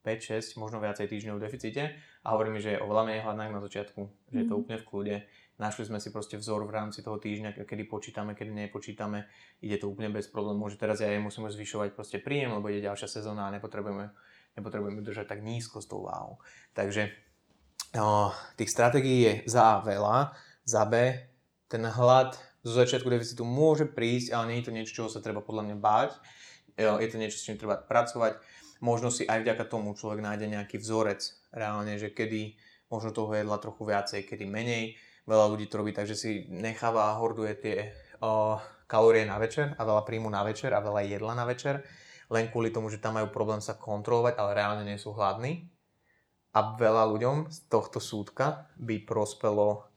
[0.02, 1.84] 5-6, možno viacej týždňov v deficite
[2.26, 4.02] a hovorí mi, že je oveľa menej hladná na začiatku,
[4.34, 4.62] že je to mhm.
[4.66, 5.16] úplne v kľude.
[5.62, 9.30] našli sme si proste vzor v rámci toho týždňa, kedy počítame, kedy nepočítame,
[9.62, 13.22] ide to úplne bez problémov, že teraz ja musíme zvyšovať proste príjem, lebo ide ďalšia
[13.22, 14.10] sezóna a nepotrebujeme,
[14.58, 16.42] nepotrebujeme držať tak nízko s tou váhou.
[16.74, 17.14] Takže
[17.94, 20.34] o, tých stratégií je za veľa,
[20.66, 21.14] za B,
[21.70, 22.34] ten hlad
[22.66, 25.78] zo začiatku deficitu môže prísť, ale nie je to niečo, čoho sa treba podľa mňa
[25.78, 26.12] báť.
[26.78, 28.40] Je to niečo, s čím treba pracovať.
[28.82, 31.22] Možno si aj vďaka tomu človek nájde nejaký vzorec
[31.54, 32.58] reálne, že kedy
[32.90, 34.98] možno toho jedla trochu viacej, kedy menej.
[35.30, 37.78] Veľa ľudí to robí tak, si necháva a horduje tie
[38.20, 38.58] o,
[38.90, 41.86] kalórie na večer a veľa príjmu na večer a veľa jedla na večer,
[42.28, 45.70] len kvôli tomu, že tam majú problém sa kontrolovať, ale reálne nie sú hladní.
[46.52, 49.88] A veľa ľuďom z tohto súdka by prospelo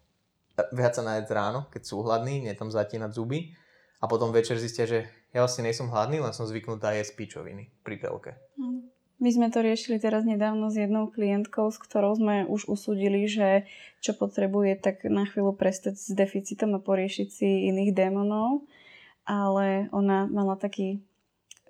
[0.70, 3.50] viac sa najesť ráno, keď sú hladní, nie tam zatínať zuby
[3.98, 7.74] a potom večer zistia, že ja vlastne nie som hladný, len som zvyknutá jesť pičoviny
[7.82, 8.38] pri telke.
[9.18, 13.66] My sme to riešili teraz nedávno s jednou klientkou, s ktorou sme už usúdili, že
[13.98, 18.66] čo potrebuje, tak na chvíľu prestať s deficitom a poriešiť si iných démonov.
[19.24, 21.00] Ale ona mala taký,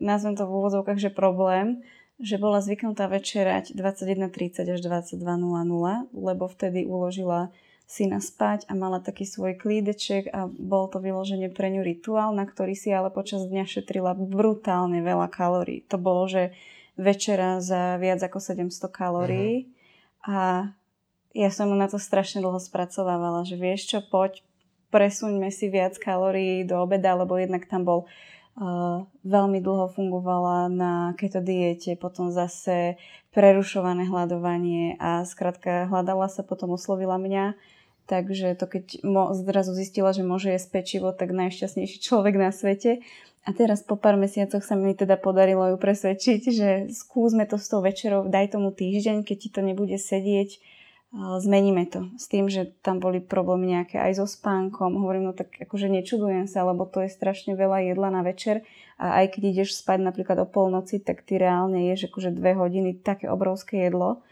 [0.02, 1.86] nazvem to v úvodzovkách, že problém,
[2.18, 5.22] že bola zvyknutá večerať 21.30 až 22.00,
[6.10, 7.54] lebo vtedy uložila
[7.84, 12.48] syna spať a mala taký svoj klídeček a bol to vyloženie pre ňu rituál, na
[12.48, 15.84] ktorý si ale počas dňa šetrila brutálne veľa kalórií.
[15.92, 16.56] To bolo, že
[16.96, 20.30] večera za viac ako 700 kalórií mm-hmm.
[20.30, 20.38] a
[21.34, 24.40] ja som na to strašne dlho spracovávala, že vieš čo, poď,
[24.94, 28.00] presuňme si viac kalórií do obeda, lebo jednak tam bol
[29.26, 32.94] veľmi dlho fungovala na keto diete, potom zase
[33.34, 37.58] prerušované hľadovanie a skrátka hľadala sa, potom oslovila mňa
[38.04, 43.00] Takže to keď mo, zrazu zistila, že môže jesť pečivo, tak najšťastnejší človek na svete.
[43.44, 47.68] A teraz po pár mesiacoch sa mi teda podarilo ju presvedčiť, že skúsme to s
[47.68, 50.60] tou večerou, daj tomu týždeň, keď ti to nebude sedieť,
[51.14, 52.10] zmeníme to.
[52.18, 54.98] S tým, že tam boli problémy nejaké aj so spánkom.
[54.98, 58.66] Hovorím, no tak akože nečudujem sa, lebo to je strašne veľa jedla na večer
[58.98, 62.98] a aj keď ideš spať napríklad o polnoci, tak ty reálne ješ akože dve hodiny
[62.98, 64.26] také obrovské jedlo.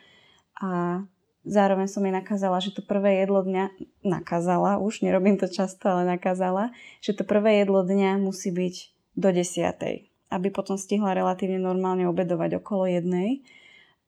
[0.58, 1.02] A
[1.42, 3.74] Zároveň som jej nakázala, že to prvé jedlo dňa,
[4.06, 6.70] nakázala už, nerobím to často, ale nakázala,
[7.02, 8.74] že to prvé jedlo dňa musí byť
[9.18, 13.42] do desiatej, aby potom stihla relatívne normálne obedovať okolo jednej.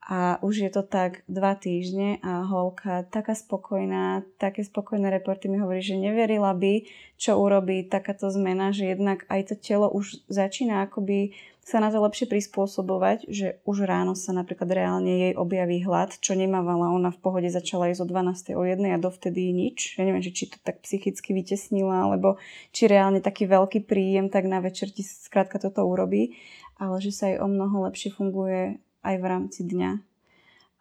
[0.04, 5.56] A už je to tak dva týždne a holka taká spokojná, také spokojné reporty mi
[5.56, 6.84] hovorí, že neverila by,
[7.16, 11.32] čo urobí takáto zmena, že jednak aj to telo už začína akoby
[11.64, 16.36] sa na to lepšie prispôsobovať, že už ráno sa napríklad reálne jej objaví hlad, čo
[16.36, 16.92] nemávala.
[16.92, 18.52] Ona v pohode začala jesť o 12.
[18.52, 19.96] o 1 a dovtedy nič.
[19.96, 22.36] Ja neviem, že či to tak psychicky vytesnila, alebo
[22.76, 26.36] či reálne taký veľký príjem, tak na večer ti skrátka toto urobí.
[26.76, 29.90] Ale že sa jej o mnoho lepšie funguje aj v rámci dňa.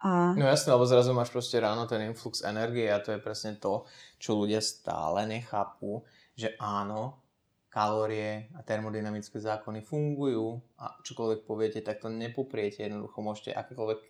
[0.04, 0.36] A...
[0.36, 3.88] No jasne, lebo zrazu máš proste ráno ten influx energie a to je presne to,
[4.20, 6.04] čo ľudia stále nechápu,
[6.36, 7.24] že áno,
[7.72, 12.86] kalórie a termodynamické zákony fungujú a čokoľvek poviete, tak to nepopriete.
[12.86, 14.00] Jednoducho môžete akékoľvek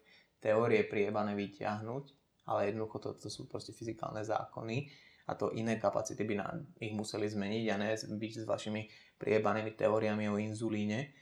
[0.42, 2.04] teórie priebané vyťahnuť,
[2.50, 4.92] ale jednoducho to, to sú proste fyzikálne zákony
[5.24, 8.82] a to iné kapacity by nám ich museli zmeniť a ne byť s vašimi
[9.16, 11.16] priebanými teóriami o inzulíne.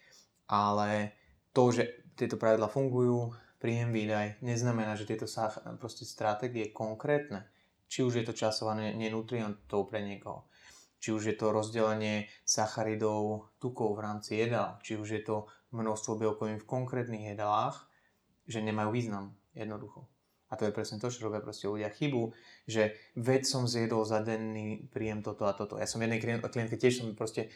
[0.51, 1.15] Ale
[1.55, 3.33] to, že tieto pravidla fungujú,
[3.63, 5.31] príjem výdaj, neznamená, že tieto
[5.79, 7.47] proste stratégie konkrétne,
[7.87, 10.49] či už je to časované nenutrientov pre niekoho,
[10.99, 15.37] či už je to rozdelenie sacharidov, tukov v rámci jedál, či už je to
[15.71, 17.87] množstvo bielkovín v konkrétnych jedálach,
[18.49, 20.11] že nemajú význam jednoducho.
[20.53, 22.37] A to je presne to, čo robia proste ľudia chybu,
[22.69, 25.81] že veď som zjedol za denný príjem toto a toto.
[25.81, 27.49] Ja som jednej klientke tiež som proste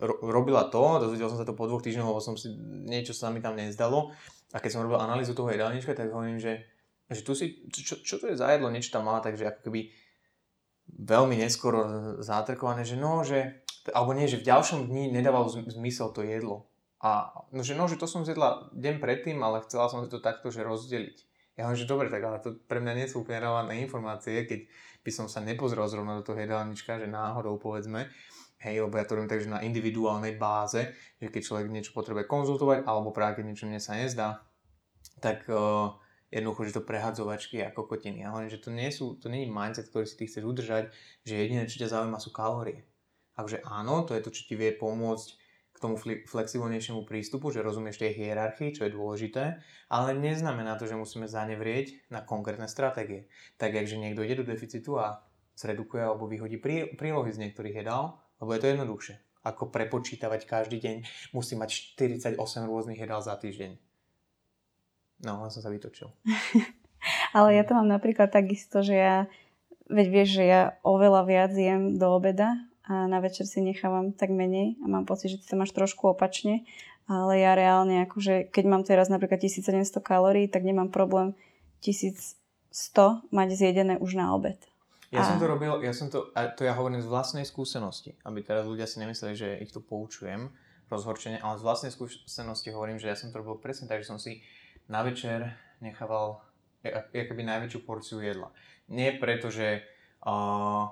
[0.00, 2.52] ro- robila to, dozvedel som sa to po dvoch týždňoch, lebo som si
[2.86, 4.12] niečo sa mi tam nezdalo.
[4.50, 6.66] A keď som robil analýzu toho jedálnička, tak hovorím, že,
[7.06, 9.90] že tu si, čo, čo to je za jedlo, niečo tam mala, takže ako keby
[10.90, 11.80] veľmi neskoro
[12.18, 13.62] zátrkované, že no, že,
[13.94, 16.66] alebo nie, že v ďalšom dni nedávalo zmysel to jedlo.
[17.00, 20.20] A no, že no, že to som zjedla deň predtým, ale chcela som si to
[20.20, 21.16] takto, že rozdeliť.
[21.56, 24.68] Ja hovorím, že dobre, tak ale to pre mňa nie sú úplne relevantné informácie, keď
[25.00, 28.08] by som sa nepozrel zrovna do toho jedálnička, že náhodou povedzme,
[28.60, 32.28] hej, lebo ja to robím tak, že na individuálnej báze, že keď človek niečo potrebuje
[32.28, 34.44] konzultovať, alebo práve keď niečo mne sa nezdá,
[35.20, 35.96] tak uh,
[36.28, 38.22] jednoducho, že to prehadzovačky a kokotiny.
[38.28, 40.84] Hovorím, že to nie, sú, to nie je mindset, ktorý si ty chceš udržať,
[41.24, 42.86] že jediné, čo ťa zaujíma, sú kalórie.
[43.34, 45.28] Takže áno, to je to, čo ti vie pomôcť
[45.72, 45.96] k tomu
[46.28, 52.12] flexibilnejšiemu prístupu, že rozumieš tej hierarchii, čo je dôležité, ale neznamená to, že musíme zanevrieť
[52.12, 53.32] na konkrétne stratégie.
[53.56, 55.24] Tak, že niekto ide do deficitu a
[55.56, 56.60] zredukuje alebo vyhodí
[56.96, 59.14] prílohy z niektorých jedál, lebo je to jednoduchšie.
[59.40, 60.96] Ako prepočítavať každý deň,
[61.32, 62.36] musí mať 48
[62.68, 63.90] rôznych jedál za týždeň
[65.20, 66.08] No, len som sa vytočil.
[67.36, 69.16] Ale ja to mám napríklad takisto, že ja
[69.88, 74.32] veď vieš, že ja oveľa viac jem do obeda a na večer si nechávam tak
[74.32, 76.64] menej a mám pocit, že ty to máš trošku opačne,
[77.04, 81.36] ale ja reálne akože, keď mám teraz napríklad 1700 kalórií, tak nemám problém
[81.84, 82.36] 1100
[83.28, 84.58] mať zjedené už na obed.
[85.10, 85.26] Ja a...
[85.26, 88.62] som to robil, ja som to, a to ja hovorím z vlastnej skúsenosti, aby teraz
[88.66, 90.54] ľudia si nemysleli, že ich tu poučujem
[90.86, 94.18] rozhorčene, ale z vlastnej skúsenosti hovorím, že ja som to robil presne tak, že som
[94.22, 94.42] si
[94.86, 96.42] na večer nechával
[97.10, 98.50] keby najväčšiu porciu jedla.
[98.90, 99.86] Nie preto, že
[100.26, 100.90] uh,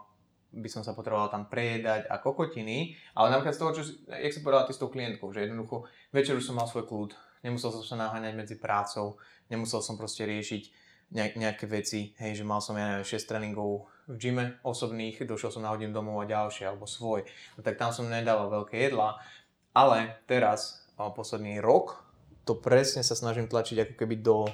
[0.55, 4.43] by som sa potreboval tam prejedať a kokotiny, ale napríklad z toho, čo, jak si
[4.43, 7.11] povedal ty s tou klientkou, že jednoducho večer už som mal svoj kľud,
[7.45, 9.21] nemusel som sa naháňať medzi prácou,
[9.53, 10.63] nemusel som proste riešiť
[11.15, 15.63] nejaké veci, hej, že mal som ja neviem 6 tréningov v gyme osobných, došiel som
[15.63, 19.21] na hodinu domov a ďalšie, alebo svoj, no tak tam som nedával veľké jedlá,
[19.77, 22.03] ale teraz, posledný rok,
[22.49, 24.49] to presne sa snažím tlačiť ako keby do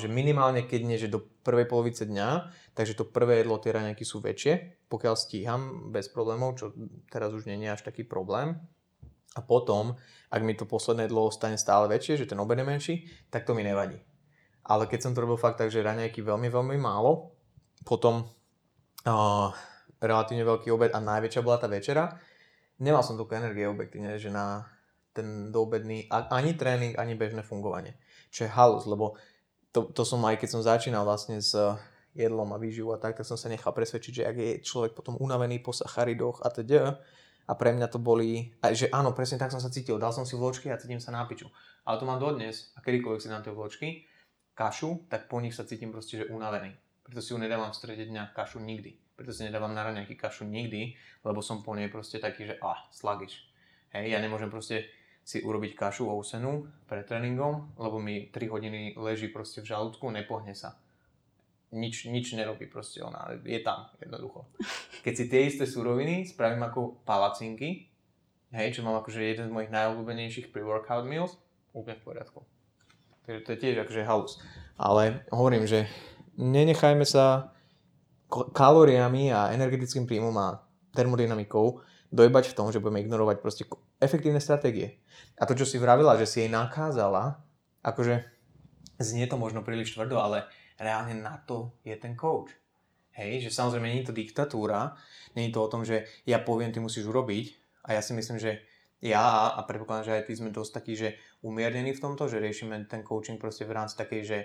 [0.00, 4.00] že minimálne keď nie, že do prvej polovice dňa, takže to prvé jedlo, tie raňajky
[4.00, 6.72] sú väčšie, pokiaľ stíham bez problémov, čo
[7.12, 8.56] teraz už nie je až taký problém.
[9.36, 10.00] A potom,
[10.32, 12.94] ak mi to posledné jedlo stane stále väčšie, že ten obed je menší,
[13.28, 14.00] tak to mi nevadí.
[14.64, 17.36] Ale keď som to robil fakt tak, že raňajky veľmi, veľmi málo,
[17.84, 18.24] potom
[19.08, 19.50] uh,
[19.98, 22.14] relatívne veľký obed a najväčšia bola tá večera,
[22.78, 24.68] nemal som toľko energie objektívne, že na
[25.10, 27.98] ten doobedný ani tréning, ani bežné fungovanie.
[28.30, 29.18] Čo je halus, lebo
[29.74, 31.58] to, to som aj keď som začínal vlastne s
[32.14, 35.18] jedlom a výživou a tak, tak som sa nechal presvedčiť, že ak je človek potom
[35.18, 37.02] unavený po sacharidoch a teda,
[37.48, 40.28] a pre mňa to boli, a že áno, presne tak som sa cítil, dal som
[40.28, 41.48] si vločky a cítim sa na piču.
[41.88, 43.88] Ale to mám dodnes a kedykoľvek si dám tie vločky,
[44.52, 46.76] kašu, tak po nich sa cítim proste, že unavený.
[47.08, 49.16] Preto si ju nedávam v strede dňa kašu nikdy.
[49.16, 50.92] Preto si nedávam na raňajky kašu nikdy,
[51.24, 53.48] lebo som po nej proste taký, že ah, slagiš.
[53.96, 54.84] Hej, ja nemôžem proste
[55.24, 60.52] si urobiť kašu ousenú pred tréningom, lebo mi 3 hodiny leží proste v žalúdku, nepohne
[60.52, 60.76] sa.
[61.72, 64.44] Nič, nič nerobí proste ona, je tam jednoducho.
[65.04, 67.88] Keď si tie isté suroviny spravím ako palacinky,
[68.52, 71.40] hej, čo mám akože jeden z mojich najobľúbenejších pre-workout meals,
[71.72, 72.40] úplne v poriadku.
[73.24, 74.40] Takže to je tiež akože halus.
[74.80, 75.84] Ale hovorím, že
[76.38, 77.50] nenechajme sa
[78.30, 80.62] kalóriami a energetickým príjmom a
[80.94, 83.62] termodynamikou dojebať v tom, že budeme ignorovať proste
[84.00, 85.02] efektívne stratégie.
[85.36, 87.42] A to, čo si vravila, že si jej nakázala,
[87.84, 88.24] akože
[89.02, 90.48] znie to možno príliš tvrdo, ale
[90.80, 92.54] reálne na to je ten coach.
[93.18, 94.94] Hej, že samozrejme nie je to diktatúra,
[95.34, 97.46] nie je to o tom, že ja poviem, ty musíš urobiť
[97.90, 98.62] a ja si myslím, že
[99.02, 102.86] ja a predpokladám, že aj ty sme dosť takí, že umiernení v tomto, že riešime
[102.90, 104.38] ten coaching proste v rámci takej, že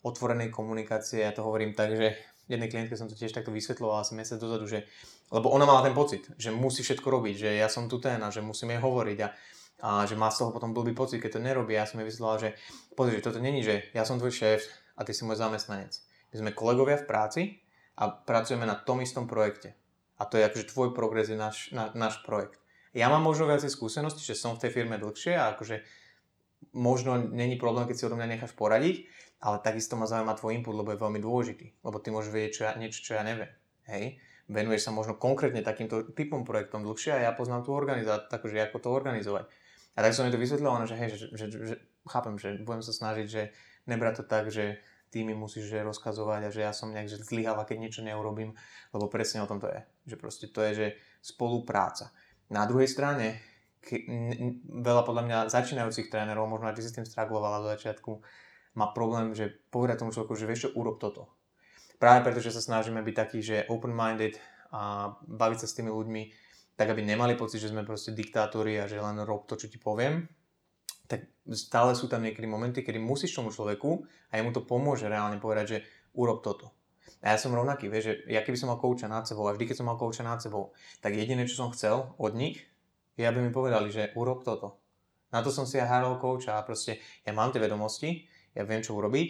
[0.00, 2.16] otvorenej komunikácie, ja to hovorím tak, že
[2.50, 4.82] jednej klientke som to tiež takto vysvetloval asi mesiac dozadu, že,
[5.30, 8.34] lebo ona mala ten pocit, že musí všetko robiť, že ja som tu ten a
[8.34, 9.28] že musím jej hovoriť a,
[9.86, 11.78] a že má z toho potom blbý pocit, keď to nerobí.
[11.78, 12.50] Ja som jej vysvetloval, že
[12.98, 14.66] pozri, že toto není, že ja som tvoj šéf
[14.98, 15.94] a ty si môj zamestnanec.
[16.34, 17.42] My sme kolegovia v práci
[17.94, 19.78] a pracujeme na tom istom projekte.
[20.18, 22.58] A to je akože tvoj progres je náš, na, náš projekt.
[22.90, 25.86] Ja mám možno viacej skúsenosti, že som v tej firme dlhšie a akože
[26.74, 29.06] možno není problém, keď si o mňa necháš poradiť,
[29.40, 31.66] ale takisto ma zaujíma tvoj input, lebo je veľmi dôležitý.
[31.80, 33.48] Lebo ty môžeš vedieť čo ja, niečo, čo ja neviem.
[33.88, 34.20] Hej?
[34.50, 38.78] Venuješ sa možno konkrétne takýmto typom projektom dlhšie a ja poznám tú organizáciu, takže ako
[38.82, 39.44] to organizovať.
[39.96, 41.74] A tak som mi to vysvetlil, že hej, že, že, že,
[42.06, 43.42] chápem, že budem sa snažiť, že
[43.88, 44.78] nebrať to tak, že
[45.10, 48.54] ty mi musíš že rozkazovať a že ja som nejak že keď niečo neurobím,
[48.94, 49.80] lebo presne o tom to je.
[50.14, 50.86] Že proste to je, že
[51.18, 52.14] spolupráca.
[52.50, 53.42] Na druhej strane,
[53.82, 57.68] ke, n, veľa podľa mňa začínajúcich trénerov, možno aj ty si s tým stragovala do
[57.74, 58.22] začiatku,
[58.74, 61.30] má problém, že povedať tomu človeku, že vieš čo, urob toto.
[62.00, 64.40] Práve preto, že sa snažíme byť takí, že open-minded
[64.72, 66.22] a baviť sa s tými ľuďmi,
[66.78, 69.76] tak aby nemali pocit, že sme proste diktátori a že len rob to, čo ti
[69.76, 70.24] poviem,
[71.10, 75.42] tak stále sú tam niekedy momenty, kedy musíš tomu človeku a jemu to pomôže reálne
[75.42, 75.78] povedať, že
[76.14, 76.72] urob toto.
[77.20, 79.68] A ja som rovnaký, vieš, že ja keby som mal kouča nad sebou a vždy,
[79.68, 80.72] keď som mal kouča nad sebou,
[81.04, 82.64] tak jediné, čo som chcel od nich,
[83.18, 84.80] je, aby mi povedali, že urob toto.
[85.28, 88.82] Na to som si ja háral kouča a proste ja mám tie vedomosti, ja viem,
[88.82, 89.28] čo urobiť,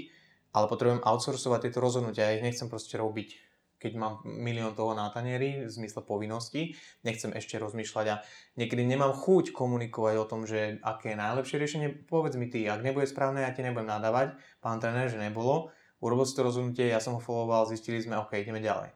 [0.56, 2.30] ale potrebujem outsourcovať tieto rozhodnutia.
[2.30, 3.50] Ja ich nechcem proste robiť,
[3.80, 6.76] keď mám milión toho na tanieri v zmysle povinnosti.
[7.00, 8.20] Nechcem ešte rozmýšľať a
[8.60, 11.88] niekedy nemám chuť komunikovať o tom, že aké je najlepšie riešenie.
[12.04, 14.36] Povedz mi ty, ak nebude správne, ja ti nebudem nadávať.
[14.60, 15.72] Pán tréner, že nebolo.
[16.00, 18.92] Urobil si to rozhodnutie, ja som ho followoval, zistili sme, OK, ideme ďalej.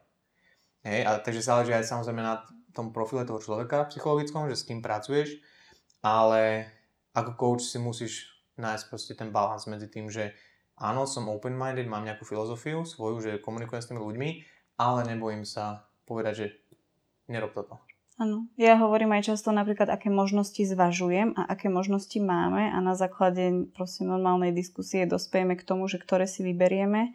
[0.85, 4.85] Hej, a takže záleží aj samozrejme na tom profile toho človeka psychologickom, že s kým
[4.85, 5.37] pracuješ,
[6.05, 6.69] ale
[7.15, 10.35] ako coach si musíš nájsť proste ten balans medzi tým, že
[10.79, 14.29] áno, som open-minded, mám nejakú filozofiu svoju, že komunikujem s tými ľuďmi,
[14.79, 16.47] ale nebojím sa povedať, že
[17.31, 17.79] nerob toto.
[18.15, 22.95] Áno, ja hovorím aj často napríklad, aké možnosti zvažujem a aké možnosti máme a na
[22.95, 27.11] základe proste normálnej diskusie dospejeme k tomu, že ktoré si vyberieme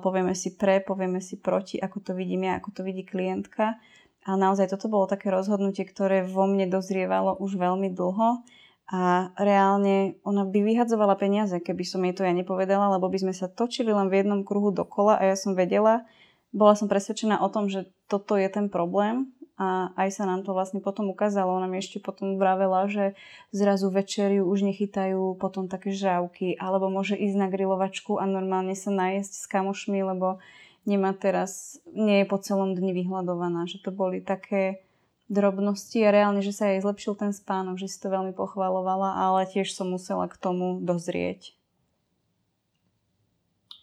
[0.00, 3.80] povieme si pre, povieme si proti, ako to vidím ja, ako to vidí klientka.
[4.24, 8.40] A naozaj toto bolo také rozhodnutie, ktoré vo mne dozrievalo už veľmi dlho
[8.84, 13.32] a reálne ona by vyhadzovala peniaze, keby som jej to ja nepovedala, lebo by sme
[13.32, 16.04] sa točili len v jednom kruhu dokola a ja som vedela,
[16.52, 20.52] bola som presvedčená o tom, že toto je ten problém a aj sa nám to
[20.52, 21.56] vlastne potom ukázalo.
[21.56, 23.16] Ona mi ešte potom vravela, že
[23.54, 28.92] zrazu večeriu už nechytajú potom také žávky alebo môže ísť na grilovačku a normálne sa
[28.92, 30.44] najesť s kamošmi, lebo
[30.84, 33.64] nemá teraz, nie je po celom dni vyhľadovaná.
[33.64, 34.83] Že to boli také
[35.28, 39.48] drobnosti a reálne, že sa jej zlepšil ten spánok, že si to veľmi pochvalovala, ale
[39.48, 41.56] tiež som musela k tomu dozrieť.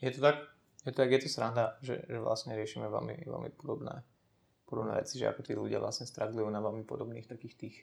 [0.02, 0.38] Je to tak?
[0.86, 4.02] Je to tak, je to sranda, že, že vlastne riešime veľmi, veľmi podobné,
[4.66, 7.76] podobné veci, že ako tí ľudia vlastne straglujú na veľmi podobných takých tých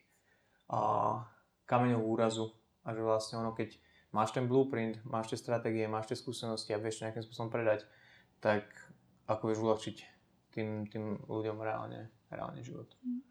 [0.67, 1.23] a,
[1.71, 2.51] kameňov úrazu
[2.83, 3.79] a že vlastne ono, keď
[4.11, 7.87] máš ten blueprint, máš tie stratégie, máš tie skúsenosti a vieš nejakým spôsobom predať,
[8.43, 8.67] tak
[9.31, 9.97] ako vieš uľahčiť
[10.51, 12.91] tým, tým ľuďom reálne, reálne život.
[13.07, 13.23] Mm.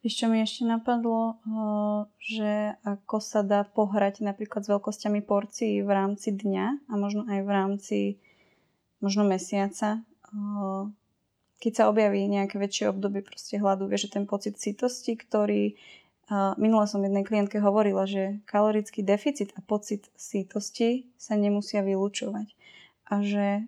[0.00, 1.36] Vieš, čo mi ešte napadlo,
[2.16, 7.40] že ako sa dá pohrať napríklad s veľkosťami porcií v rámci dňa a možno aj
[7.44, 7.98] v rámci
[9.04, 10.00] možno mesiaca,
[11.60, 15.76] keď sa objaví nejaké väčšie obdobie proste hladu, vieš, že ten pocit citosti, ktorý
[16.56, 22.54] minule som jednej klientke hovorila, že kalorický deficit a pocit sítosti sa nemusia vylúčovať.
[23.10, 23.66] A že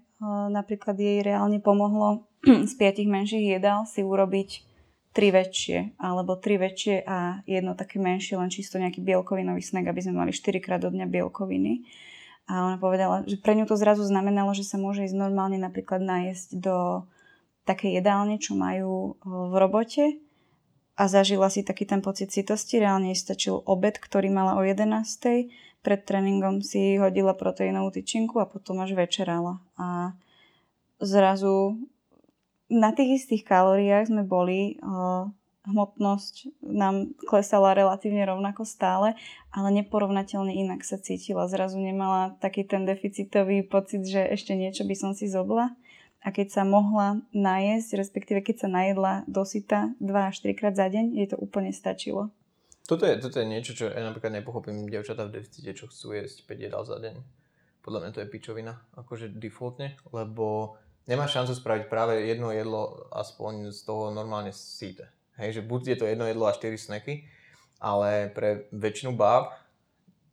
[0.49, 2.25] napríklad jej reálne pomohlo
[2.71, 4.72] z piatich menších jedál si urobiť
[5.13, 10.01] tri väčšie, alebo tri väčšie a jedno také menšie, len čisto nejaký bielkovinový snack, aby
[10.01, 11.85] sme mali 4 krát do dňa bielkoviny.
[12.49, 16.03] A ona povedala, že pre ňu to zrazu znamenalo, že sa môže ísť normálne napríklad
[16.03, 17.07] najesť do
[17.63, 20.19] také jedálne, čo majú v robote
[20.99, 22.83] a zažila si taký ten pocit citosti.
[22.83, 25.07] Reálne jej stačil obed, ktorý mala o 11.
[25.83, 29.63] Pred tréningom si hodila proteínovú tyčinku a potom až večerala.
[29.79, 30.15] A
[31.03, 31.79] zrazu
[32.73, 34.81] na tých istých kalóriách sme boli,
[35.63, 39.15] hmotnosť nám klesala relatívne rovnako stále,
[39.55, 41.47] ale neporovnateľne inak sa cítila.
[41.47, 45.77] Zrazu nemala taký ten deficitový pocit, že ešte niečo by som si zobla.
[46.23, 50.87] A keď sa mohla najesť, respektíve keď sa najedla dosyta 2 až 3 krát za
[50.87, 52.31] deň, jej to úplne stačilo.
[52.87, 56.47] Toto je, toto je niečo, čo ja napríklad nepochopím dievčatá v deficite, čo chcú jesť
[56.47, 57.15] 5 jedál za deň.
[57.83, 63.75] Podľa mňa to je pičovina, akože defaultne, lebo nemáš šancu spraviť práve jedno jedlo aspoň
[63.75, 65.09] z toho normálne síte.
[65.41, 67.27] Hej, že buď je to jedno jedlo a 4 snacky,
[67.83, 69.51] ale pre väčšinu báb,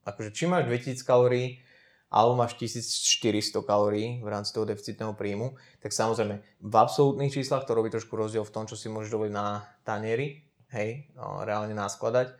[0.05, 1.63] akože či máš 2000 kalórií,
[2.09, 7.77] alebo máš 1400 kalórií v rámci toho deficitného príjmu, tak samozrejme v absolútnych číslach to
[7.77, 10.41] robí trošku rozdiel v tom, čo si môžeš dovoliť na tanieri,
[10.73, 12.33] hej, no, reálne naskladať,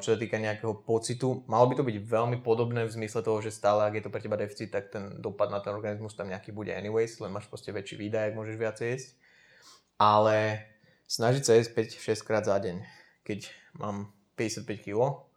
[0.00, 1.44] čo sa týka nejakého pocitu.
[1.44, 4.24] Malo by to byť veľmi podobné v zmysle toho, že stále, ak je to pre
[4.24, 7.68] teba deficit, tak ten dopad na ten organizmus tam nejaký bude anyways, len máš proste
[7.68, 9.08] väčší výdaj, ak môžeš viacej jesť.
[10.00, 10.64] Ale
[11.04, 12.80] snažiť sa jesť 5-6 krát za deň,
[13.28, 14.08] keď mám
[14.40, 15.28] 55 kg,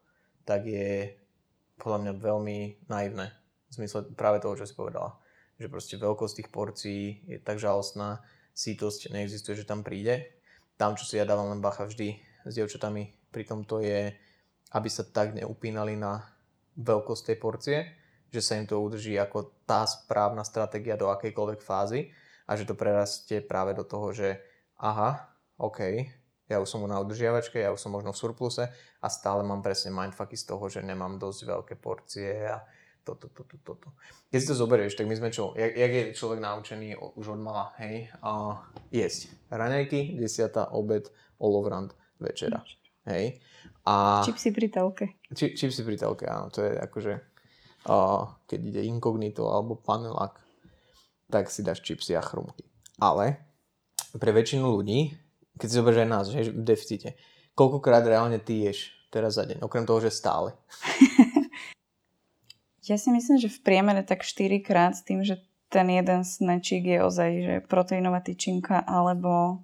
[0.48, 1.12] tak je
[1.76, 2.58] podľa mňa veľmi
[2.88, 3.36] naivné.
[3.68, 5.20] V zmysle práve toho, čo si povedala.
[5.60, 8.24] Že proste veľkosť tých porcií je tak žalostná,
[8.56, 10.40] sítosť neexistuje, že tam príde.
[10.80, 12.16] Tam, čo si ja dávam len bacha vždy
[12.48, 14.12] s dievčatami, pri tomto je,
[14.76, 16.22] aby sa tak neupínali na
[16.76, 17.78] veľkosť tej porcie,
[18.32, 22.12] že sa im to udrží ako tá správna stratégia do akejkoľvek fázy
[22.48, 24.40] a že to prerastie práve do toho, že
[24.80, 25.80] aha, OK,
[26.52, 28.68] ja už som na udržiavačke, ja už som možno v surpluse
[29.00, 32.60] a stále mám presne mindfucky z toho, že nemám dosť veľké porcie a
[33.02, 33.88] toto, toto, toto.
[34.30, 37.42] Keď si to zoberieš, tak my sme čo, jak, jak je človek naučený už od
[37.42, 38.62] mala, hej, a
[38.94, 41.10] jesť raňajky, desiata, obed,
[41.42, 42.62] olovrant, večera.
[43.08, 43.42] Hej.
[43.86, 44.22] A...
[44.22, 45.06] Čipsy pri telke.
[45.34, 46.54] Či, čipsy pri telke, áno.
[46.54, 47.14] To je akože,
[47.90, 50.38] uh, keď ide inkognito alebo panelák,
[51.32, 52.68] tak si dáš čipsy a chrumky.
[53.02, 53.42] Ale
[54.20, 55.16] pre väčšinu ľudí,
[55.58, 57.10] keď si zoberieš aj nás, že v deficite,
[57.58, 60.54] koľkokrát reálne ty ješ teraz za deň, okrem toho, že stále?
[62.90, 65.42] ja si myslím, že v priemere tak 4 krát s tým, že
[65.72, 69.64] ten jeden snečík je ozaj, že proteínová tyčinka alebo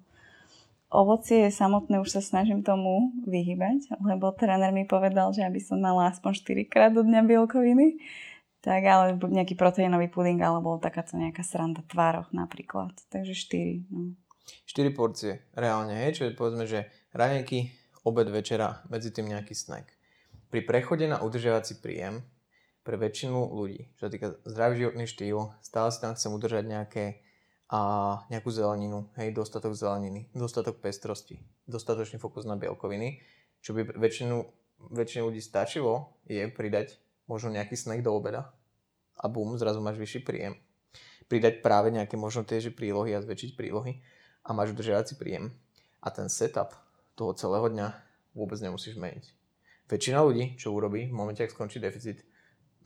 [0.88, 6.08] Ovocie samotné už sa snažím tomu vyhybať, lebo tréner mi povedal, že aby som mala
[6.08, 6.32] aspoň
[6.64, 8.00] 4 krát do dňa bielkoviny.
[8.64, 12.96] Tak ale nejaký proteínový puding alebo takáto nejaká sranda tvároch napríklad.
[13.12, 13.84] Takže 4.
[13.92, 14.16] No.
[14.64, 16.16] 4 porcie, reálne, hej?
[16.16, 17.68] Čiže povedzme, že raňajky,
[18.08, 19.92] obed, večera, medzi tým nejaký snack.
[20.48, 22.24] Pri prechode na udržiavací príjem
[22.80, 27.04] pre väčšinu ľudí, čo sa týka zdravý životný štýl, stále si tam chcem udržať nejaké
[27.68, 27.80] a
[28.32, 31.36] nejakú zeleninu, hej, dostatok zeleniny, dostatok pestrosti,
[31.68, 33.20] dostatočný fokus na bielkoviny,
[33.60, 34.36] čo by väčšinu,
[34.96, 36.96] väčšinu ľudí stačilo, je pridať
[37.28, 38.56] možno nejaký snack do obeda
[39.20, 40.56] a bum, zrazu máš vyšší príjem.
[41.28, 44.00] pridať práve nejaké možno tie prílohy a zväčšiť prílohy
[44.48, 45.52] a máš udržiavací príjem.
[46.00, 46.72] A ten setup
[47.12, 47.92] toho celého dňa
[48.32, 49.36] vôbec nemusíš meniť.
[49.92, 52.24] Väčšina ľudí, čo urobí v momente, ak skončí deficit,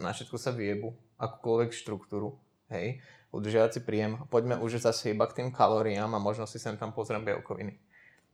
[0.02, 0.90] na všetko sa vyjebu,
[1.22, 2.34] akúkoľvek štruktúru,
[2.74, 2.98] hej,
[3.32, 7.24] udržiavací príjem, poďme už zase iba k tým kalóriám a možno si sem tam pozriem
[7.24, 7.80] bielkoviny.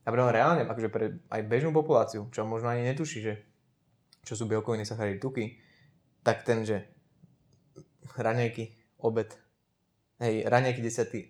[0.02, 3.34] A preto reálne, akože pre aj bežnú populáciu, čo možno ani netuší, že
[4.26, 5.56] čo sú bielkoviny, sacharidy, tuky,
[6.26, 6.84] tak ten, že
[8.18, 9.30] raňajky, obed,
[10.18, 10.80] hej, raňajky,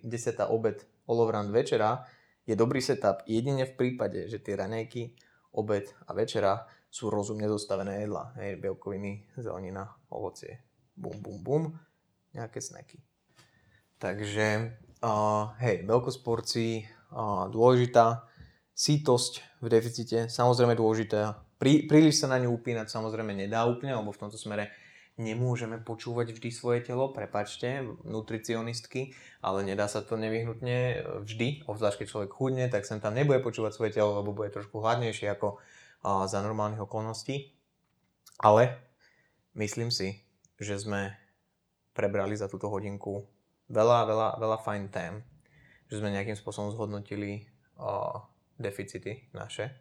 [0.01, 2.09] desiatá obed, olovrand, večera,
[2.49, 5.13] je dobrý setup jedine v prípade, že tie raňajky,
[5.53, 8.33] obed a večera sú rozumne zostavené jedla.
[8.41, 10.65] Hej, bielkoviny, zelenina, ovocie,
[10.97, 11.63] bum, bum, bum,
[12.33, 13.08] nejaké snacky.
[13.99, 18.23] Takže, uh, hej, veľkosť porcií uh, dôležitá,
[18.71, 21.35] sítosť v deficite, samozrejme dôležité.
[21.59, 24.71] Prí, príliš sa na ňu upínať samozrejme nedá úplne, lebo v tomto smere
[25.19, 29.11] nemôžeme počúvať vždy svoje telo, prepačte, nutricionistky,
[29.43, 33.75] ale nedá sa to nevyhnutne vždy, obzvlášť keď človek chudne, tak sem tam nebude počúvať
[33.75, 35.59] svoje telo, lebo bude trošku hladnejšie ako
[36.07, 37.51] a, za normálnych okolností.
[38.39, 38.79] Ale
[39.59, 40.23] myslím si,
[40.55, 41.19] že sme
[41.91, 43.27] prebrali za túto hodinku
[43.69, 45.13] veľa, veľa, veľa fajn tém,
[45.87, 47.45] že sme nejakým spôsobom zhodnotili
[47.77, 48.25] a,
[48.59, 49.71] deficity naše,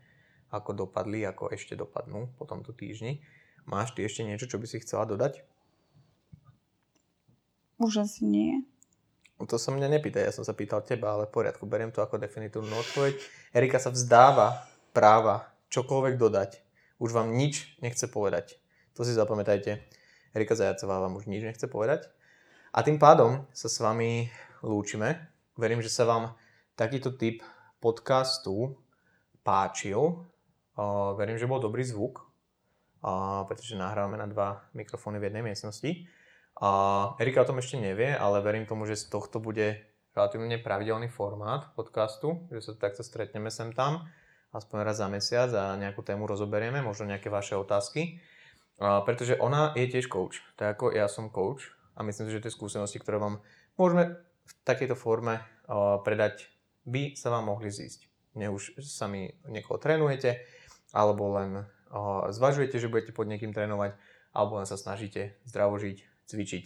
[0.55, 3.21] ako dopadli, ako ešte dopadnú po tomto týždni.
[3.69, 5.45] Máš ty ešte niečo, čo by si chcela dodať?
[7.77, 8.65] Už asi nie.
[9.39, 12.19] To sa mňa nepýta, ja som sa pýtal teba, ale v poriadku, beriem to ako
[12.19, 13.15] definitívnu odpoveď.
[13.55, 16.51] Erika sa vzdáva práva čokoľvek dodať.
[16.99, 18.59] Už vám nič nechce povedať.
[18.99, 19.79] To si zapamätajte.
[20.35, 22.11] Erika Zajacová vám už nič nechce povedať.
[22.69, 24.29] A tým pádom sa s vami
[24.61, 25.33] lúčime.
[25.57, 26.37] Verím, že sa vám
[26.77, 27.41] takýto typ
[27.81, 28.77] podcastu
[29.41, 30.29] páčil.
[31.17, 32.29] Verím, že bol dobrý zvuk,
[33.49, 36.07] pretože nahrávame na dva mikrofóny v jednej miestnosti.
[36.59, 39.79] Uh, Erika o tom ešte nevie, ale verím tomu, že z tohto bude
[40.11, 44.11] relatívne pravidelný formát podcastu, že sa takto stretneme sem tam,
[44.51, 48.19] aspoň raz za mesiac a nejakú tému rozoberieme, možno nejaké vaše otázky.
[48.83, 52.55] Pretože ona je tiež coach, tak ako ja som coach a myslím si, že tie
[52.55, 53.43] skúsenosti, ktoré vám
[53.75, 54.15] môžeme
[54.47, 56.47] v takejto forme uh, predať
[56.87, 58.07] by sa vám mohli zísť.
[58.39, 60.39] Ne už sami niekoho trénujete,
[60.95, 63.99] alebo len uh, zvažujete, že budete pod niekým trénovať,
[64.31, 66.65] alebo len sa snažíte zdravo žiť, cvičiť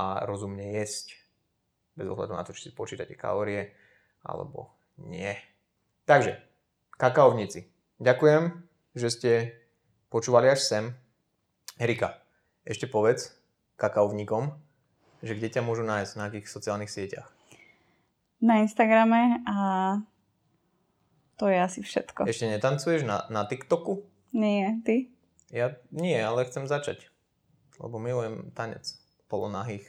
[0.00, 1.12] a rozumne jesť,
[1.94, 3.76] bez ohľadu na to, či si počítate kalórie,
[4.24, 5.36] alebo nie.
[6.08, 6.40] Takže,
[6.96, 7.68] kakaovníci,
[8.00, 8.64] ďakujem,
[8.96, 9.32] že ste
[10.08, 10.84] počúvali až sem.
[11.78, 12.18] Erika,
[12.64, 13.43] ešte povedz
[13.76, 14.54] kakaovníkom,
[15.24, 17.34] že kde ťa môžu nájsť, na akých sociálnych sieťach
[18.44, 19.56] na Instagrame a
[21.40, 22.28] to je asi všetko.
[22.28, 24.04] Ešte netancuješ na, na TikToku?
[24.36, 25.08] Nie, ty?
[25.48, 27.08] Ja nie, ale chcem začať.
[27.80, 29.00] Lebo milujem tanec
[29.32, 29.88] polonahých.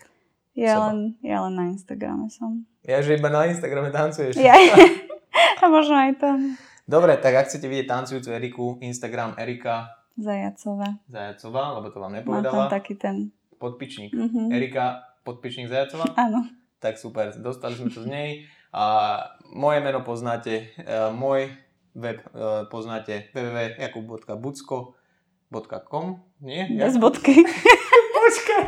[0.55, 2.63] Ja len, ja len na Instagrame som.
[2.87, 4.39] Ja, že iba na Instagrame tancuješ?
[4.39, 4.55] Ja.
[5.61, 6.55] a možno aj tam.
[6.87, 10.95] Dobre, tak ak chcete vidieť tancujúcu Eriku, Instagram Erika Zajacová.
[11.11, 12.55] Zajacová, lebo to vám nepovedala.
[12.55, 13.35] Mám tam taký ten...
[13.65, 14.13] Podpičník.
[14.13, 14.53] Mm-hmm.
[14.53, 16.13] Erika Podpičník Zajacová?
[16.13, 16.45] Áno
[16.85, 18.45] tak super, dostali sme to z nej.
[18.69, 19.17] A
[19.49, 21.49] moje meno poznáte, uh, môj
[21.97, 26.05] web uh, poznáte www.jakub.bucko.com
[26.45, 26.69] Nie?
[26.69, 27.41] Bez bodky.
[28.21, 28.63] Počkaj.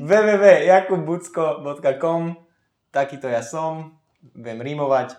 [0.00, 2.22] www.jakubbucko.com
[2.92, 4.00] Takýto ja som,
[4.32, 5.16] viem rímovať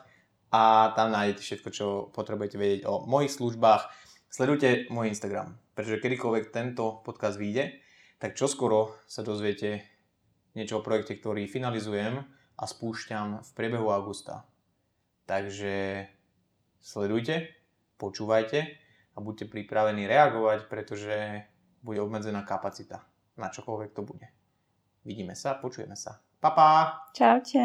[0.54, 3.90] a tam nájdete všetko, čo potrebujete vedieť o mojich službách.
[4.34, 7.83] Sledujte môj Instagram, pretože kedykoľvek tento podcast vyjde,
[8.24, 9.84] tak čoskoro sa dozviete
[10.56, 12.24] niečo o projekte, ktorý finalizujem
[12.56, 14.48] a spúšťam v priebehu augusta.
[15.28, 16.08] Takže
[16.80, 17.52] sledujte,
[18.00, 18.80] počúvajte
[19.12, 21.44] a buďte pripravení reagovať, pretože
[21.84, 23.04] bude obmedzená kapacita
[23.36, 24.32] na čokoľvek to bude.
[25.04, 26.24] Vidíme sa, počujeme sa.
[26.40, 26.72] Pa, pa!
[27.12, 27.60] Čaute.